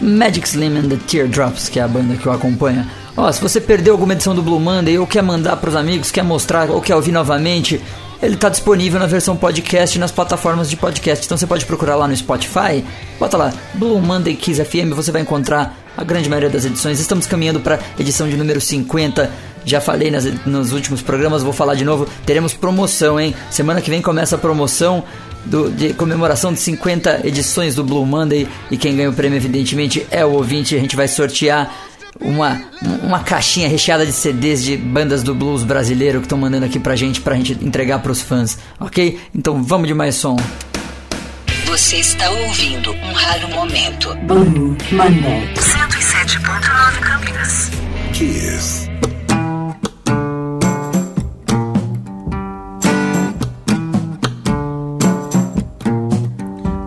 Magic 0.00 0.46
Slim 0.46 0.76
and 0.76 0.88
the 0.88 0.98
Teardrops, 1.08 1.68
que 1.68 1.80
é 1.80 1.82
a 1.82 1.88
banda 1.88 2.16
que 2.16 2.28
o 2.28 2.32
acompanha. 2.32 2.86
Ó, 3.16 3.26
oh, 3.26 3.32
se 3.32 3.40
você 3.40 3.60
perdeu 3.60 3.94
alguma 3.94 4.12
edição 4.12 4.32
do 4.32 4.42
Blue 4.42 4.60
Monday 4.60 4.96
ou 4.96 5.06
quer 5.06 5.22
mandar 5.22 5.56
para 5.56 5.70
os 5.70 5.74
amigos, 5.74 6.12
quer 6.12 6.22
mostrar 6.22 6.70
ou 6.70 6.80
quer 6.80 6.94
ouvir 6.94 7.10
novamente, 7.10 7.80
ele 8.20 8.34
está 8.34 8.48
disponível 8.48 8.98
na 8.98 9.06
versão 9.06 9.36
podcast 9.36 9.98
nas 9.98 10.10
plataformas 10.10 10.68
de 10.68 10.76
podcast. 10.76 11.24
Então 11.24 11.36
você 11.38 11.46
pode 11.46 11.64
procurar 11.64 11.96
lá 11.96 12.08
no 12.08 12.16
Spotify, 12.16 12.84
bota 13.18 13.36
lá 13.36 13.52
Blue 13.74 14.00
Monday 14.00 14.34
Kiss 14.34 14.62
FM, 14.64 14.92
você 14.94 15.12
vai 15.12 15.22
encontrar 15.22 15.76
a 15.96 16.04
grande 16.04 16.28
maioria 16.28 16.50
das 16.50 16.64
edições. 16.64 16.98
Estamos 17.00 17.26
caminhando 17.26 17.60
para 17.60 17.78
edição 17.98 18.28
de 18.28 18.36
número 18.36 18.60
50. 18.60 19.30
Já 19.64 19.80
falei 19.80 20.10
nas, 20.10 20.24
nos 20.46 20.72
últimos 20.72 21.02
programas, 21.02 21.42
vou 21.42 21.52
falar 21.52 21.74
de 21.74 21.84
novo. 21.84 22.08
Teremos 22.24 22.54
promoção, 22.54 23.20
hein? 23.20 23.34
Semana 23.50 23.80
que 23.80 23.90
vem 23.90 24.00
começa 24.00 24.36
a 24.36 24.38
promoção 24.38 25.04
do, 25.44 25.70
de 25.70 25.92
comemoração 25.92 26.52
de 26.52 26.58
50 26.58 27.26
edições 27.26 27.74
do 27.74 27.84
Blue 27.84 28.06
Monday. 28.06 28.48
E 28.70 28.76
quem 28.76 28.96
ganha 28.96 29.10
o 29.10 29.12
prêmio, 29.12 29.36
evidentemente, 29.36 30.06
é 30.10 30.24
o 30.24 30.32
ouvinte. 30.32 30.74
A 30.74 30.80
gente 30.80 30.96
vai 30.96 31.08
sortear 31.08 31.72
uma, 32.20 32.60
uma 33.02 33.20
caixinha 33.20 33.68
recheada 33.68 34.04
de 34.04 34.12
CDs 34.12 34.62
de 34.62 34.76
bandas 34.76 35.22
do 35.22 35.34
blues 35.34 35.62
brasileiro 35.62 36.20
que 36.20 36.26
estão 36.26 36.38
mandando 36.38 36.66
aqui 36.66 36.78
pra 36.78 36.96
gente, 36.96 37.20
pra 37.20 37.34
gente 37.34 37.52
entregar 37.64 38.00
pros 38.00 38.20
fãs, 38.20 38.58
ok? 38.78 39.20
Então 39.34 39.62
vamos 39.62 39.88
de 39.88 39.94
mais 39.94 40.14
som. 40.14 40.36
Você 41.66 41.96
está 41.98 42.30
ouvindo 42.30 42.92
um 42.92 43.12
raro 43.12 43.48
momento. 43.50 44.14
Blue 44.26 44.76
Monday. 44.90 45.54
107.9 45.54 47.00
Campinas. 47.00 47.70
Kiss. 48.12 48.88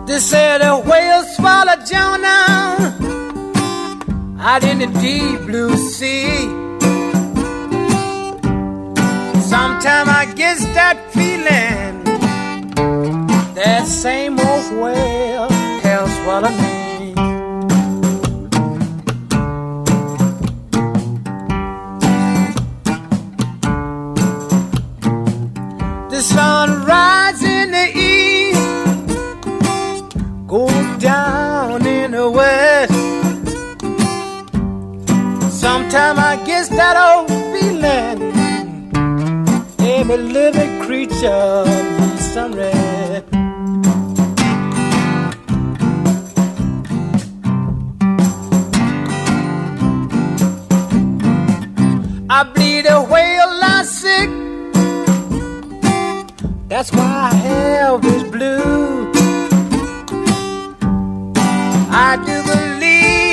They 0.08 0.20
said 0.20 0.62
a 0.62 0.76
whale 0.78 1.24
swallowed 1.36 1.86
Jonah 1.86 2.41
out 4.44 4.64
in 4.64 4.80
the 4.80 4.88
deep 5.00 5.40
blue 5.42 5.78
sea. 5.78 6.48
Sometime 9.54 10.10
I 10.10 10.34
get 10.36 10.58
that 10.74 10.98
feeling 11.14 12.04
that 13.54 13.86
same 13.86 14.40
old 14.40 14.82
whale 14.82 15.50
has 15.84 16.10
swallowed 16.24 16.58
me. 16.58 17.14
The 26.10 26.22
sun 26.22 26.71
that 36.76 36.96
old 36.98 37.30
feeling. 37.52 38.20
Every 39.80 40.18
living 40.18 40.82
creature 40.82 41.66
needs 42.00 42.34
some 42.34 42.54
rest. 42.54 43.26
I 52.30 52.44
bleed 52.54 52.86
a 52.86 53.02
whale 53.02 53.64
I 53.64 53.84
sick. 53.84 54.30
That's 56.70 56.92
why 56.94 57.30
I 57.32 57.36
have 57.36 58.02
this 58.02 58.24
blue. 58.24 59.12
I 61.94 62.16
do 62.26 62.36
believe 62.44 63.31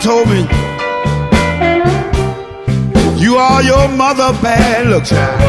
told 0.00 0.28
me 0.28 0.42
You 3.18 3.36
are 3.36 3.62
your 3.62 3.88
mother 3.88 4.32
bad 4.40 4.86
luck 4.86 5.04
child 5.04 5.40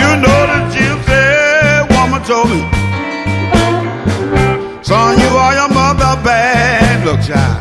You 0.00 0.10
know 0.22 0.40
the 0.50 0.58
gypsy 0.74 1.24
woman 1.94 2.22
told 2.24 2.50
me 2.50 2.60
Son, 4.82 5.18
you 5.20 5.28
are 5.36 5.54
your 5.54 5.68
mother 5.68 6.20
bad 6.24 7.06
luck 7.06 7.20
child 7.22 7.60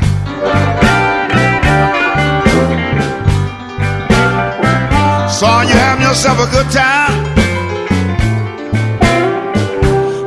Son, 5.30 5.68
you 5.68 5.74
having 5.74 6.06
yourself 6.08 6.39
a 6.39 6.52
good 6.52 6.72
time 6.72 7.23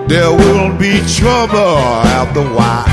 there 0.08 0.30
will 0.30 0.76
be 0.78 1.00
trouble 1.18 1.78
after 2.18 2.40
a 2.40 2.54
while. 2.54 2.86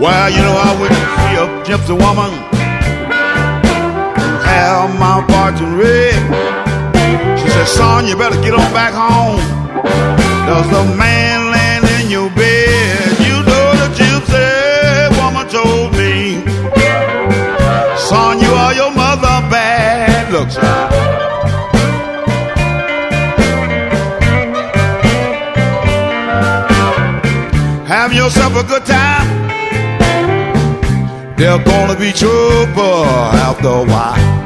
Well, 0.00 0.30
you 0.30 0.42
know, 0.42 0.56
I 0.58 0.70
wouldn't 0.80 1.06
see 1.18 1.34
a 1.38 1.46
gypsy 1.66 1.94
woman 1.94 2.30
have 4.42 4.90
my 4.98 5.22
fortune 5.30 5.74
read. 5.76 6.18
She 7.38 7.48
said, 7.50 7.66
son, 7.66 8.06
you 8.06 8.16
better 8.16 8.40
get 8.42 8.54
on 8.54 8.72
back 8.72 8.94
home. 8.94 9.40
There's 10.46 10.66
a 10.66 10.96
man 10.96 11.52
laying 11.52 11.86
in 12.00 12.10
your 12.10 12.30
bed. 12.30 13.18
You 13.26 13.42
know 13.46 13.66
the 13.82 13.88
gypsy 13.98 15.10
woman 15.18 15.46
told 15.48 15.92
me. 15.94 16.42
Son, 17.96 18.40
you 18.40 18.50
are 18.50 18.74
your 18.74 18.90
mother 18.90 19.38
bad. 19.50 20.32
Look, 20.32 20.50
Have 28.02 28.12
yourself 28.12 28.56
a 28.56 28.64
good 28.64 28.84
time. 28.84 29.28
There's 31.36 31.62
gonna 31.62 31.96
be 31.96 32.10
trouble 32.10 33.04
after 33.06 33.68
a 33.68 33.84
while. 33.84 34.41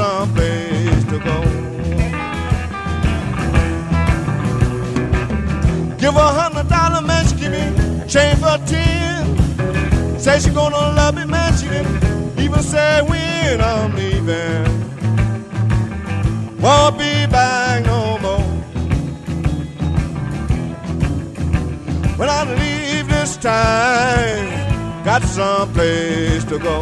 Someplace 0.00 1.04
to 1.12 1.18
go. 1.28 1.36
Give 6.02 6.16
a 6.26 6.28
hundred 6.40 6.68
dollar 6.68 7.02
man, 7.02 7.22
she 7.28 7.34
give 7.40 7.52
me 7.56 7.64
change 8.12 8.38
for 8.44 8.56
ten. 8.72 9.20
Say 10.18 10.38
she 10.40 10.50
gonna 10.58 10.84
love 10.98 11.14
me, 11.16 11.24
man, 11.26 11.50
she 11.58 11.66
didn't 11.68 12.38
even 12.44 12.62
say 12.62 13.02
when 13.10 13.60
I'm 13.60 13.94
leaving. 14.00 14.64
Won't 16.62 16.96
be 16.98 17.12
back 17.36 17.84
no 17.84 18.00
more. 18.24 18.48
When 22.18 22.28
I 22.38 22.40
leave 22.60 23.06
this 23.08 23.36
time 23.36 24.48
got 25.04 25.22
someplace 25.22 26.44
to 26.44 26.58
go. 26.58 26.76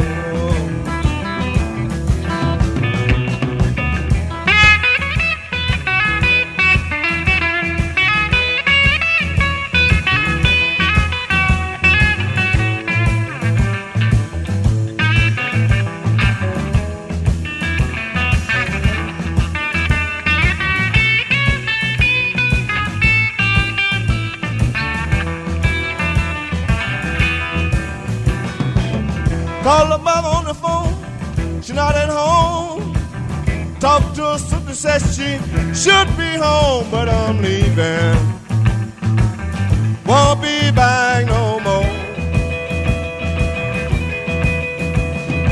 Says 34.98 35.16
she 35.16 35.38
should 35.74 36.08
be 36.16 36.36
home, 36.36 36.86
but 36.90 37.08
I'm 37.08 37.40
leaving. 37.42 38.16
Won't 40.06 40.42
be 40.42 40.70
back 40.70 41.26
no 41.26 41.60
more. 41.60 41.84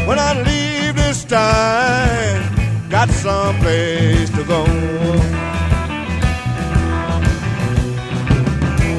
When 0.06 0.18
I 0.18 0.42
leave 0.42 0.96
this 0.96 1.24
time, 1.24 2.88
got 2.88 3.08
someplace 3.10 4.30
to 4.30 4.44
go. 4.44 4.64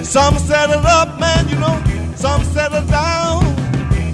Some 0.03 0.37
settle 0.39 0.85
up, 0.85 1.19
man, 1.19 1.49
you 1.49 1.55
know, 1.55 1.81
some 2.15 2.43
settle 2.43 2.85
down. 2.87 3.41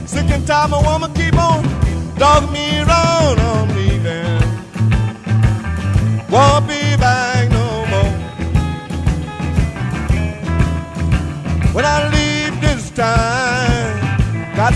Sick 0.07 0.29
and 0.29 0.45
tired, 0.45 0.71
my 0.71 0.81
woman 0.81 1.13
keep 1.13 1.35
on 1.37 1.83
dog 2.17 2.51
me 2.53 2.79
around. 2.79 3.39
I'm 3.39 3.62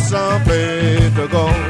someplace 0.07 1.13
to 1.15 1.27
go. 1.27 1.66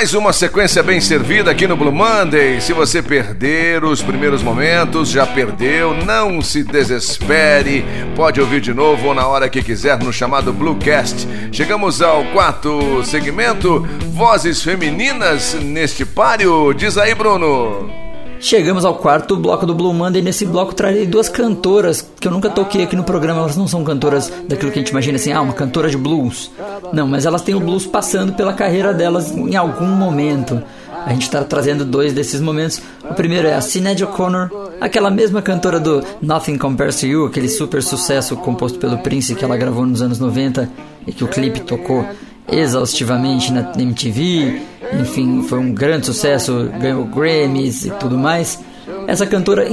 Mais 0.00 0.14
uma 0.14 0.32
sequência 0.32 0.82
bem 0.82 0.98
servida 0.98 1.50
aqui 1.50 1.66
no 1.66 1.76
Blue 1.76 1.92
Monday. 1.92 2.58
Se 2.62 2.72
você 2.72 3.02
perder 3.02 3.84
os 3.84 4.00
primeiros 4.00 4.42
momentos, 4.42 5.10
já 5.10 5.26
perdeu, 5.26 5.92
não 5.92 6.40
se 6.40 6.62
desespere. 6.62 7.84
Pode 8.16 8.40
ouvir 8.40 8.62
de 8.62 8.72
novo 8.72 9.08
ou 9.08 9.14
na 9.14 9.26
hora 9.26 9.46
que 9.46 9.62
quiser 9.62 9.98
no 9.98 10.10
chamado 10.10 10.54
Bluecast. 10.54 11.28
Chegamos 11.52 12.00
ao 12.00 12.24
quarto 12.32 13.04
segmento, 13.04 13.86
vozes 14.14 14.62
femininas 14.62 15.52
neste 15.52 16.06
páreo. 16.06 16.72
Diz 16.72 16.96
aí, 16.96 17.14
Bruno. 17.14 17.99
Chegamos 18.40 18.86
ao 18.86 18.94
quarto 18.94 19.36
bloco 19.36 19.66
do 19.66 19.74
Blue 19.74 19.92
Monday. 19.92 20.22
Nesse 20.22 20.46
bloco 20.46 20.74
trarei 20.74 21.06
duas 21.06 21.28
cantoras 21.28 22.08
que 22.18 22.26
eu 22.26 22.32
nunca 22.32 22.48
toquei 22.48 22.82
aqui 22.82 22.96
no 22.96 23.04
programa. 23.04 23.40
Elas 23.40 23.56
não 23.56 23.68
são 23.68 23.84
cantoras 23.84 24.32
daquilo 24.48 24.72
que 24.72 24.78
a 24.78 24.82
gente 24.82 24.90
imagina 24.90 25.16
assim, 25.16 25.30
ah, 25.30 25.42
uma 25.42 25.52
cantora 25.52 25.90
de 25.90 25.98
blues. 25.98 26.50
Não, 26.90 27.06
mas 27.06 27.26
elas 27.26 27.42
têm 27.42 27.54
o 27.54 27.60
blues 27.60 27.86
passando 27.86 28.32
pela 28.32 28.54
carreira 28.54 28.94
delas 28.94 29.30
em 29.30 29.54
algum 29.56 29.86
momento. 29.86 30.62
A 31.04 31.12
gente 31.12 31.22
está 31.22 31.44
trazendo 31.44 31.84
dois 31.84 32.14
desses 32.14 32.40
momentos. 32.40 32.80
O 33.08 33.12
primeiro 33.12 33.46
é 33.46 33.54
a 33.54 33.60
Sinead 33.60 34.02
O'Connor, 34.04 34.50
aquela 34.80 35.10
mesma 35.10 35.42
cantora 35.42 35.78
do 35.78 36.02
Nothing 36.22 36.56
Compares 36.56 36.98
to 36.98 37.06
You, 37.06 37.26
aquele 37.26 37.48
super 37.48 37.82
sucesso 37.82 38.36
composto 38.36 38.78
pelo 38.78 38.98
Prince 38.98 39.34
que 39.34 39.44
ela 39.44 39.56
gravou 39.56 39.84
nos 39.84 40.00
anos 40.00 40.18
90 40.18 40.68
e 41.06 41.12
que 41.12 41.24
o 41.24 41.28
clipe 41.28 41.60
tocou 41.60 42.06
exaustivamente 42.50 43.52
na 43.52 43.72
MTV, 43.78 44.60
enfim, 44.98 45.42
foi 45.42 45.58
um 45.58 45.72
grande 45.72 46.06
sucesso, 46.06 46.68
ganhou 46.80 47.04
Grammys 47.04 47.84
e 47.86 47.90
tudo 47.90 48.16
mais. 48.18 48.58
Essa 49.06 49.26
cantora 49.26 49.66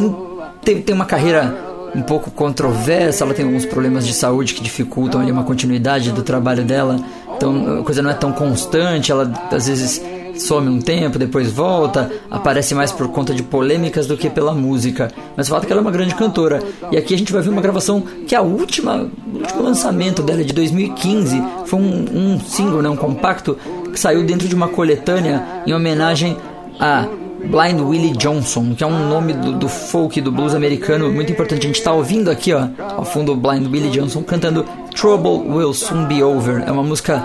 tem, 0.63 0.83
uma 0.93 1.05
carreira 1.05 1.55
um 1.95 2.01
pouco 2.01 2.29
controversa, 2.29 3.23
ela 3.23 3.33
tem 3.33 3.45
alguns 3.45 3.65
problemas 3.65 4.05
de 4.05 4.13
saúde 4.13 4.53
que 4.53 4.61
dificultam 4.61 5.21
ali 5.21 5.31
uma 5.31 5.43
continuidade 5.43 6.11
do 6.11 6.21
trabalho 6.21 6.63
dela, 6.63 6.99
então 7.35 7.79
a 7.79 7.83
coisa 7.83 8.01
não 8.01 8.09
é 8.09 8.13
tão 8.13 8.31
constante, 8.31 9.11
ela 9.11 9.31
às 9.51 9.67
vezes 9.67 10.01
some 10.39 10.69
um 10.69 10.79
tempo, 10.79 11.17
depois 11.17 11.51
volta, 11.51 12.11
aparece 12.29 12.75
mais 12.75 12.91
por 12.91 13.07
conta 13.09 13.33
de 13.33 13.43
polêmicas 13.43 14.05
do 14.05 14.15
que 14.15 14.29
pela 14.29 14.53
música. 14.53 15.11
Mas 15.35 15.47
o 15.47 15.49
fato 15.51 15.63
é 15.63 15.65
que 15.65 15.71
ela 15.71 15.81
é 15.81 15.83
uma 15.83 15.91
grande 15.91 16.15
cantora. 16.15 16.61
E 16.91 16.97
aqui 16.97 17.13
a 17.13 17.17
gente 17.17 17.33
vai 17.33 17.41
ver 17.41 17.49
uma 17.49 17.61
gravação 17.61 18.01
que 18.27 18.35
é 18.35 18.37
a 18.37 18.41
última, 18.41 19.09
o 19.33 19.37
último 19.37 19.63
lançamento 19.63 20.21
dela 20.21 20.43
de 20.43 20.53
2015. 20.53 21.43
Foi 21.65 21.79
um, 21.79 22.05
um 22.13 22.39
single, 22.39 22.81
né, 22.81 22.89
um 22.89 22.95
compacto, 22.95 23.57
que 23.97 24.01
saiu 24.01 24.23
dentro 24.23 24.47
de 24.47 24.53
uma 24.53 24.67
coletânea 24.67 25.43
em 25.65 25.73
homenagem 25.73 26.37
a 26.79 27.07
Blind 27.43 27.79
Willie 27.81 28.11
Johnson, 28.11 28.75
que 28.75 28.83
é 28.83 28.87
um 28.87 29.09
nome 29.09 29.33
do, 29.33 29.53
do, 29.53 29.67
folk, 29.67 30.21
do 30.21 30.31
blues 30.31 30.53
americano 30.53 31.11
muito 31.11 31.31
importante. 31.31 31.63
A 31.63 31.67
gente 31.67 31.79
está 31.79 31.91
ouvindo 31.91 32.29
aqui, 32.29 32.53
ó, 32.53 32.67
ao 32.95 33.03
fundo, 33.03 33.35
Blind 33.35 33.65
Willie 33.65 33.89
Johnson 33.89 34.21
cantando 34.21 34.63
Trouble 34.95 35.51
Will 35.51 35.73
Soon 35.73 36.05
Be 36.05 36.21
Over. 36.21 36.63
É 36.67 36.71
uma 36.71 36.83
música 36.83 37.23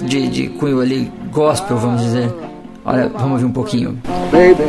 de, 0.00 0.28
de 0.28 0.48
cunho 0.50 0.80
ali 0.80 1.10
gospel, 1.32 1.76
vamos 1.76 2.02
dizer. 2.02 2.32
Olha, 2.84 3.08
vamos 3.08 3.32
ouvir 3.32 3.46
um 3.46 3.52
pouquinho. 3.52 3.98
Baby, 4.30 4.62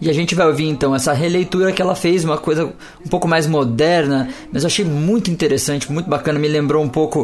e 0.00 0.08
a 0.08 0.12
gente 0.12 0.34
vai 0.34 0.46
ouvir 0.46 0.68
então 0.68 0.94
essa 0.94 1.12
releitura 1.12 1.72
que 1.72 1.82
ela 1.82 1.94
fez, 1.94 2.24
uma 2.24 2.38
coisa 2.38 2.72
um 3.04 3.08
pouco 3.08 3.28
mais 3.28 3.46
moderna, 3.46 4.28
mas 4.52 4.62
eu 4.62 4.66
achei 4.66 4.84
muito 4.84 5.30
interessante, 5.30 5.90
muito 5.92 6.08
bacana, 6.08 6.38
me 6.38 6.48
lembrou 6.48 6.82
um 6.82 6.88
pouco 6.88 7.22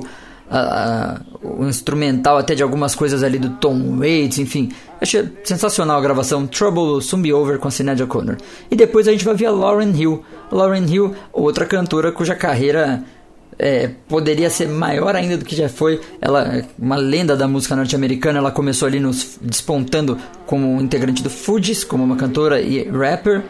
uh, 0.51 1.47
uh, 1.47 1.63
o 1.63 1.69
instrumental 1.69 2.37
até 2.37 2.55
de 2.55 2.63
algumas 2.63 2.95
coisas 2.95 3.23
ali 3.23 3.39
do 3.39 3.51
Tom 3.51 3.99
Waits, 3.99 4.39
enfim. 4.39 4.71
Achei 5.01 5.29
sensacional 5.45 5.99
a 5.99 6.01
gravação 6.01 6.47
Trouble 6.47 7.03
Soon 7.03 7.23
Over 7.33 7.59
com 7.59 7.69
a 7.69 7.71
Sinead 7.71 8.03
O'Connor. 8.03 8.37
E 8.71 8.77
depois 8.77 9.09
a 9.09 9.13
gente 9.13 9.25
vai 9.25 9.35
ver 9.35 9.47
a 9.47 9.51
Lauren 9.51 9.93
Hill. 9.95 10.23
Lauren 10.51 10.87
Hill, 10.87 11.15
outra 11.33 11.67
cantora 11.67 12.13
cuja 12.13 12.35
carreira 12.35 13.03
é, 13.59 13.91
poderia 14.09 14.51
ser 14.51 14.69
maior 14.69 15.17
ainda 15.17 15.37
do 15.37 15.45
que 15.45 15.57
já 15.57 15.69
foi. 15.69 16.01
Ela, 16.21 16.65
uma 16.79 16.97
lenda 16.97 17.37
da 17.37 17.49
música 17.49 17.75
norte-americana, 17.75 18.39
ela 18.39 18.51
começou 18.51 18.87
ali 18.87 19.01
nos 19.01 19.39
despontando 19.41 20.19
como 20.47 20.81
integrante 20.81 21.23
do 21.23 21.31
Fugees, 21.31 21.85
como 21.85 22.05
uma 22.05 22.17
cantora 22.17 22.61
e 22.61 22.89
rapper, 22.89 23.43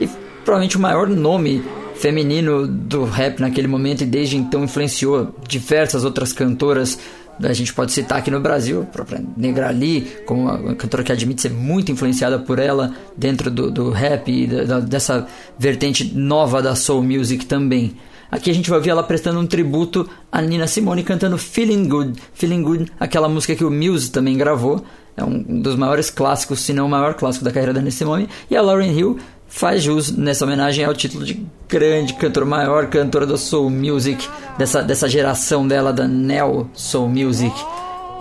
e 0.00 0.08
provavelmente 0.44 0.76
o 0.76 0.80
maior 0.80 1.08
nome 1.08 1.62
feminino 1.96 2.66
do 2.66 3.04
rap 3.04 3.40
naquele 3.40 3.66
momento 3.66 4.02
e 4.02 4.06
desde 4.06 4.36
então 4.36 4.62
influenciou 4.62 5.34
diversas 5.46 6.04
outras 6.04 6.32
cantoras. 6.32 6.98
A 7.42 7.52
gente 7.52 7.72
pode 7.72 7.92
citar 7.92 8.18
aqui 8.18 8.32
no 8.32 8.40
Brasil, 8.40 8.82
a 8.82 8.84
própria 8.84 9.22
Negrali, 9.36 10.00
como 10.26 10.42
uma 10.42 10.74
cantora 10.74 11.04
que 11.04 11.12
admite 11.12 11.42
ser 11.42 11.52
muito 11.52 11.90
influenciada 11.92 12.38
por 12.38 12.58
ela 12.58 12.92
dentro 13.16 13.48
do, 13.48 13.70
do 13.70 13.90
rap 13.90 14.28
e 14.28 14.46
da, 14.46 14.80
dessa 14.80 15.26
vertente 15.56 16.16
nova 16.16 16.60
da 16.60 16.74
soul 16.74 17.02
music 17.02 17.46
também. 17.46 17.94
Aqui 18.30 18.50
a 18.50 18.54
gente 18.54 18.68
vai 18.68 18.78
ouvir 18.78 18.90
ela 18.90 19.02
prestando 19.02 19.40
um 19.40 19.46
tributo 19.46 20.08
a 20.30 20.42
Nina 20.42 20.66
Simone 20.66 21.02
cantando 21.02 21.38
Feeling 21.38 21.88
Good. 21.88 22.20
Feeling 22.34 22.62
Good, 22.62 22.92
aquela 23.00 23.28
música 23.28 23.54
que 23.54 23.64
o 23.64 23.70
Muse 23.70 24.10
também 24.10 24.36
gravou. 24.36 24.84
É 25.16 25.24
um 25.24 25.60
dos 25.60 25.74
maiores 25.76 26.10
clássicos, 26.10 26.60
se 26.60 26.72
não 26.72 26.86
o 26.86 26.88
maior 26.88 27.14
clássico 27.14 27.44
da 27.44 27.50
carreira 27.50 27.72
da 27.72 27.80
Nina 27.80 27.90
Simone. 27.90 28.28
E 28.50 28.56
a 28.56 28.62
Lauren 28.62 28.92
Hill 28.92 29.18
faz 29.48 29.82
jus 29.82 30.10
nessa 30.10 30.44
homenagem 30.44 30.84
ao 30.84 30.94
título 30.94 31.24
de 31.24 31.44
grande 31.68 32.12
cantora, 32.14 32.44
maior 32.44 32.86
cantora 32.88 33.26
do 33.26 33.38
Soul 33.38 33.70
Music, 33.70 34.28
dessa, 34.58 34.82
dessa 34.82 35.08
geração 35.08 35.66
dela, 35.66 35.92
da 35.92 36.06
Neo 36.06 36.70
Soul 36.74 37.08
Music. 37.08 37.54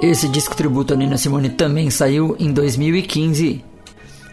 Esse 0.01 0.27
disco 0.29 0.55
tributo 0.55 0.93
a 0.93 0.97
Nina 0.97 1.17
Simone 1.17 1.49
também 1.49 1.89
saiu 1.89 2.35
em 2.39 2.51
2015. 2.51 3.63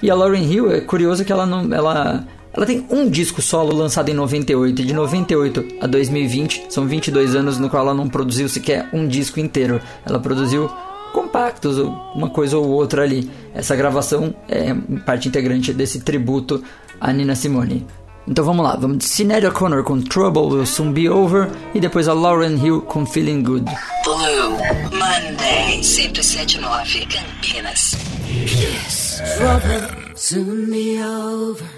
E 0.03 0.11
a 0.11 0.14
Lauren 0.14 0.45
Hill, 0.45 0.70
é 0.70 0.81
curioso 0.81 1.25
que 1.25 1.33
ela 1.33 1.47
não. 1.47 1.72
Ela 1.75 2.27
ela 2.57 2.65
tem 2.65 2.87
um 2.89 3.09
disco 3.09 3.43
solo 3.43 3.75
lançado 3.75 4.09
em 4.09 4.15
98 4.15 4.81
e 4.81 4.85
de 4.85 4.95
98 4.95 5.65
a 5.81 5.87
2020 5.87 6.67
são 6.69 6.87
22 6.87 7.35
anos 7.35 7.59
no 7.59 7.69
qual 7.69 7.83
ela 7.83 7.95
não 7.95 8.09
produziu 8.09 8.49
sequer 8.49 8.89
um 8.93 9.09
disco 9.09 9.41
inteiro. 9.41 9.81
Ela 10.07 10.21
produziu 10.21 10.71
compactos, 11.13 11.79
uma 12.15 12.31
coisa 12.31 12.57
ou 12.57 12.69
outra 12.69 13.03
ali. 13.03 13.31
Essa 13.55 13.75
gravação 13.75 14.35
é 14.49 14.75
parte 15.05 15.29
integrante 15.29 15.73
desse 15.73 16.01
tributo 16.01 16.63
a 17.01 17.13
Nina 17.13 17.35
Simone. 17.35 17.87
Então 18.27 18.45
vamos 18.45 18.65
lá, 18.65 18.77
vamos 18.77 18.99
de 18.99 19.05
Sinead 19.05 19.47
O'Connor 19.47 19.83
com 19.83 20.01
Trouble 20.01 20.55
Will 20.55 20.67
Soon 20.67 20.93
Be 20.93 21.11
Over 21.11 21.51
e 21.75 21.81
depois 21.81 22.09
a 22.09 22.15
Lauren 22.15 22.57
Hill 22.57 22.81
com 22.83 23.05
Feeling 23.05 23.43
Good. 23.43 23.71
Blue 24.05 24.51
Monday 24.93 25.83
1079 25.83 27.07
Campinas. 27.07 27.97
Yes. 28.31 29.21
Trouble 29.37 30.17
soon 30.17 30.71
be 30.71 30.99
over. 31.03 31.74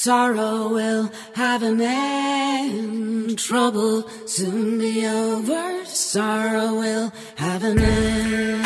Sorrow 0.00 0.68
will 0.68 1.10
have 1.34 1.64
an 1.64 1.80
end. 1.80 3.36
Trouble 3.36 4.08
soon 4.26 4.78
be 4.78 5.04
over. 5.04 5.84
Sorrow 5.86 6.74
will 6.74 7.12
have 7.34 7.64
an 7.64 7.80
end. 7.80 8.62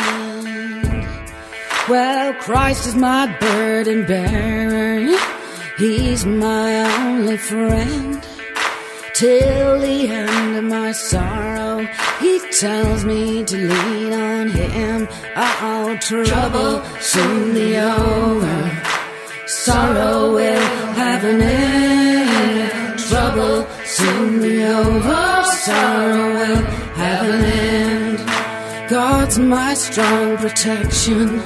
Well, 1.89 2.35
Christ 2.35 2.85
is 2.85 2.95
my 2.95 3.35
burden 3.39 4.05
bearer. 4.05 5.17
He's 5.79 6.23
my 6.23 7.01
only 7.01 7.37
friend. 7.37 8.23
Till 9.15 9.79
the 9.79 10.07
end 10.09 10.55
of 10.55 10.65
my 10.65 10.91
sorrow, 10.91 11.83
he 12.19 12.39
tells 12.51 13.05
me 13.05 13.43
to 13.43 13.57
lean 13.57 14.13
on 14.13 14.49
him. 14.51 15.07
Oh, 15.35 15.97
trouble 15.99 16.83
soon 16.99 17.55
be 17.55 17.75
over. 17.75 18.82
Sorrow 19.65 20.33
will 20.33 20.65
have 20.99 21.23
an 21.23 21.39
end. 21.39 22.99
Trouble 22.99 23.65
soon 23.85 24.41
be 24.41 24.61
over. 24.61 25.43
Sorrow 25.45 26.33
will 26.37 26.63
have 26.99 27.29
an 27.29 27.45
end. 27.45 28.89
God's 28.89 29.39
my 29.39 29.73
strong 29.73 30.35
protection. 30.35 31.41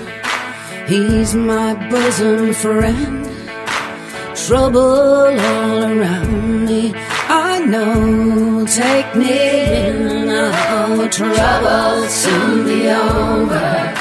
He's 0.87 1.35
my 1.35 1.75
bosom 1.91 2.55
friend. 2.55 3.29
Trouble 4.35 4.79
all 4.79 5.83
around 5.83 6.65
me. 6.65 6.93
I 7.29 7.59
know 7.65 8.65
take 8.65 9.15
me 9.15 9.29
in. 9.89 10.27
Oh, 10.27 11.07
trouble 11.11 12.07
soon 12.09 12.65
be 12.65 12.89
over. 12.89 13.93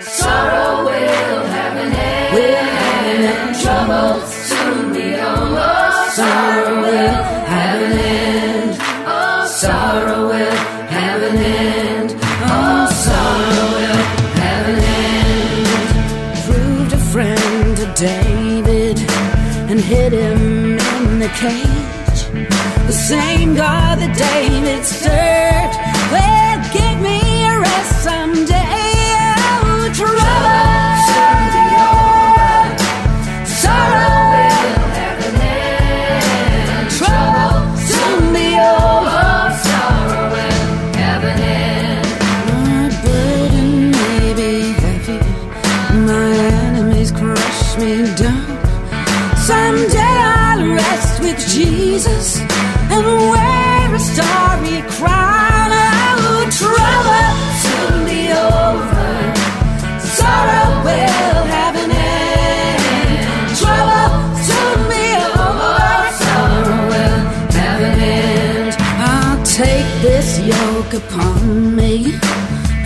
Sorrow 0.00 0.84
will 0.84 1.42
have 1.56 1.76
an 1.76 1.92
end. 1.92 2.38
And 2.38 2.67
trouble 3.68 4.26
soon 4.26 4.92
be 4.94 5.08
over. 5.14 5.72
Sorrow 6.18 6.76
will 6.84 7.22
have 7.54 7.80
an 7.88 7.96
end. 7.98 8.70
Oh, 9.06 9.46
sorrow 9.62 10.20
will 10.32 10.58
have 10.96 11.20
an 11.30 11.36
end. 11.36 12.08
Oh, 12.54 12.84
sorrow 13.06 13.66
will 13.76 14.02
have 14.42 14.64
an 14.72 14.80
end. 15.04 15.66
Proved 16.46 16.92
a 17.00 17.02
friend 17.12 17.76
to 17.80 17.86
David 18.08 18.98
and 19.70 19.78
hid 19.80 20.12
him 20.12 20.78
in 20.94 21.18
the 21.24 21.32
cage. 21.44 22.20
The 22.90 22.98
same 23.12 23.54
God 23.54 23.98
that 24.02 24.14
David 24.28 24.82
served 24.84 25.76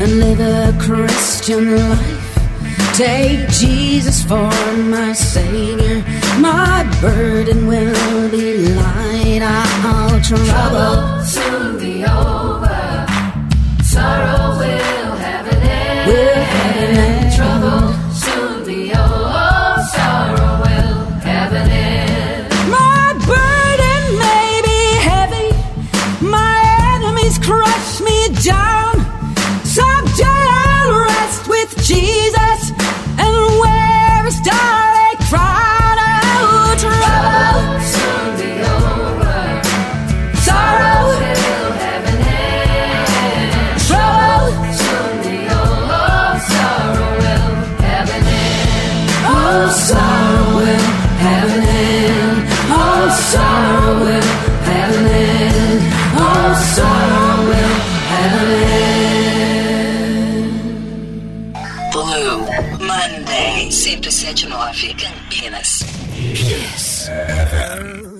and 0.02 0.18
live 0.18 0.40
a 0.40 0.76
Christian 0.80 1.76
life. 1.76 2.94
Take 2.96 3.48
Jesus 3.50 4.24
for 4.24 4.50
my 4.94 5.12
Savior. 5.12 6.02
My 6.40 6.82
burden 7.00 7.68
will 7.68 8.30
be 8.30 8.66
light. 8.74 9.42
I'll 9.42 10.20
trouble 10.20 11.24
soon 11.24 11.78
be 11.78 12.04
over. 12.04 12.71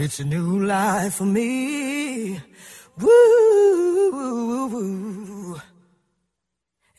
It's 0.00 0.20
a 0.20 0.24
new 0.24 0.64
life 0.64 1.14
for 1.14 1.24
me. 1.24 2.40
Woo. 3.00 4.30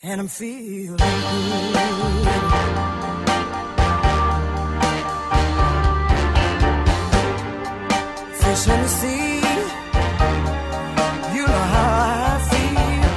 And 0.02 0.20
I'm 0.20 0.28
feeling 0.28 0.98
good. 0.98 1.06
Fish 8.42 8.68
in 8.68 8.82
the 8.82 8.88
sea. 8.88 9.40
You 11.36 11.44
know 11.46 11.64
how 11.74 11.88
I 12.26 12.38
feel 12.50 13.12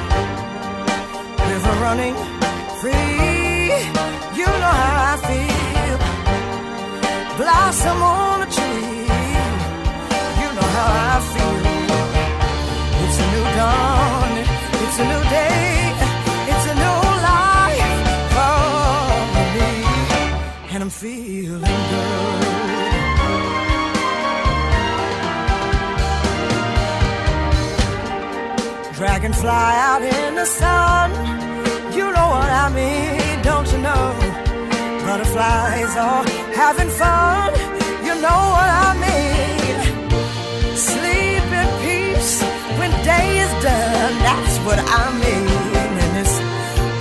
river 1.49 1.75
running 1.81 2.32
feeling 20.99 21.61
good. 21.61 22.53
Dragonfly 28.95 29.49
out 29.89 30.01
in 30.01 30.35
the 30.35 30.45
sun. 30.45 31.11
You 31.97 32.05
know 32.15 32.29
what 32.35 32.51
I 32.63 32.69
mean, 32.79 33.41
don't 33.41 33.69
you 33.71 33.79
know? 33.79 34.05
Butterflies 35.05 35.93
are 35.97 36.23
having 36.61 36.89
fun. 37.01 37.49
You 38.07 38.13
know 38.25 38.41
what 38.55 38.69
I 38.87 38.91
mean. 39.05 39.75
Sleep 40.91 41.47
in 41.61 41.69
peace 41.83 42.33
when 42.79 42.91
day 43.03 43.27
is 43.45 43.51
done. 43.63 44.13
That's 44.27 44.55
what 44.65 44.79
I 44.79 45.03
mean. 45.23 45.47
And 45.81 46.11
this 46.19 46.33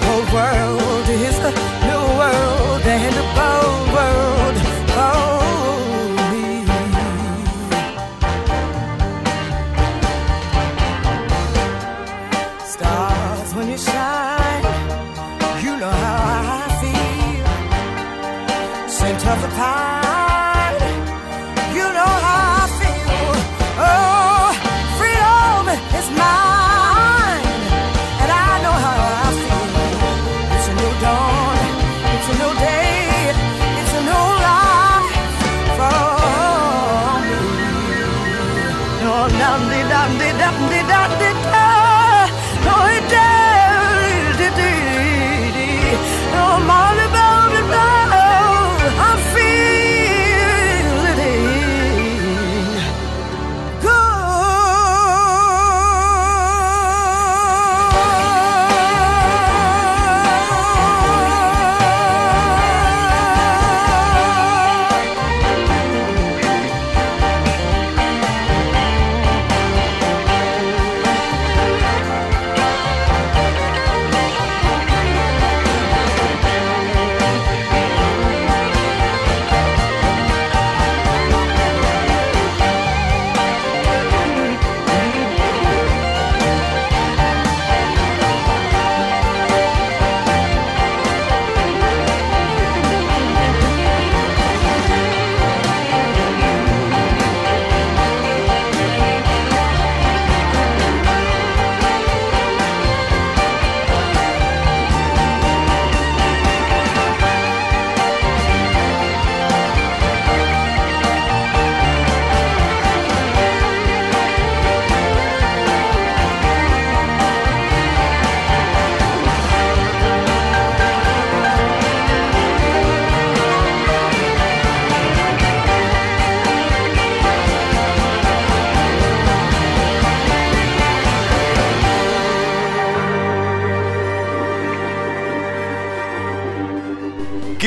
whole 0.03 0.27
world 0.37 1.07
is 1.29 1.39
a 1.51 1.53
new 1.89 2.05
world 2.21 2.83
and 2.97 3.15
a 3.25 3.27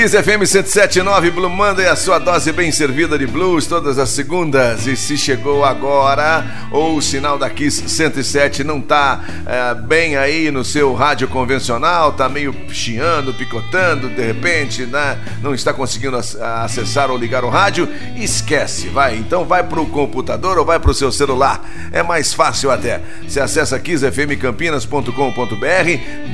Kiss 0.06 0.16
FM 0.22 0.43
107.9 0.43 1.32
Blue 1.32 1.49
Monday, 1.49 1.88
a 1.88 1.95
sua 1.95 2.20
dose 2.20 2.51
bem 2.51 2.72
servida 2.72 3.18
de 3.18 3.26
blues 3.26 3.66
todas 3.66 3.97
as 3.97 4.10
segundas. 4.10 4.86
E 4.86 4.95
se 4.95 5.18
chegou 5.18 5.66
agora, 5.66 6.45
ou 6.72 6.97
o 6.97 7.01
sinal 7.01 7.39
da 7.39 7.49
Kiss 7.49 7.89
107 7.89 8.64
não 8.64 8.80
tá 8.80 9.24
é, 9.47 9.74
bem 9.74 10.16
aí 10.16 10.51
no 10.51 10.64
seu 10.64 10.93
rádio 10.93 11.28
convencional, 11.28 12.14
tá 12.14 12.30
meio 12.30 12.53
chiando, 12.70 13.34
picotando, 13.34 14.08
de 14.08 14.22
repente, 14.22 14.86
né? 14.86 15.18
Não 15.41 15.56
está 15.56 15.74
conseguindo 15.74 16.18
acessar 16.18 17.10
ou 17.10 17.18
ligar 17.18 17.43
o 17.43 17.49
rádio, 17.49 17.89
esquece, 18.16 18.89
vai. 18.89 19.16
Então 19.16 19.43
vai 19.43 19.64
pro 19.64 19.88
computador 19.88 20.60
ou 20.60 20.66
vai 20.66 20.80
pro 20.80 20.93
seu 20.93 21.12
celular. 21.12 21.68
É 21.91 22.03
mais 22.03 22.32
fácil 22.32 22.70
até. 22.70 23.01
Você 23.28 23.39
acessa 23.39 23.80
kissfmcampinas.com.br, 23.80 25.12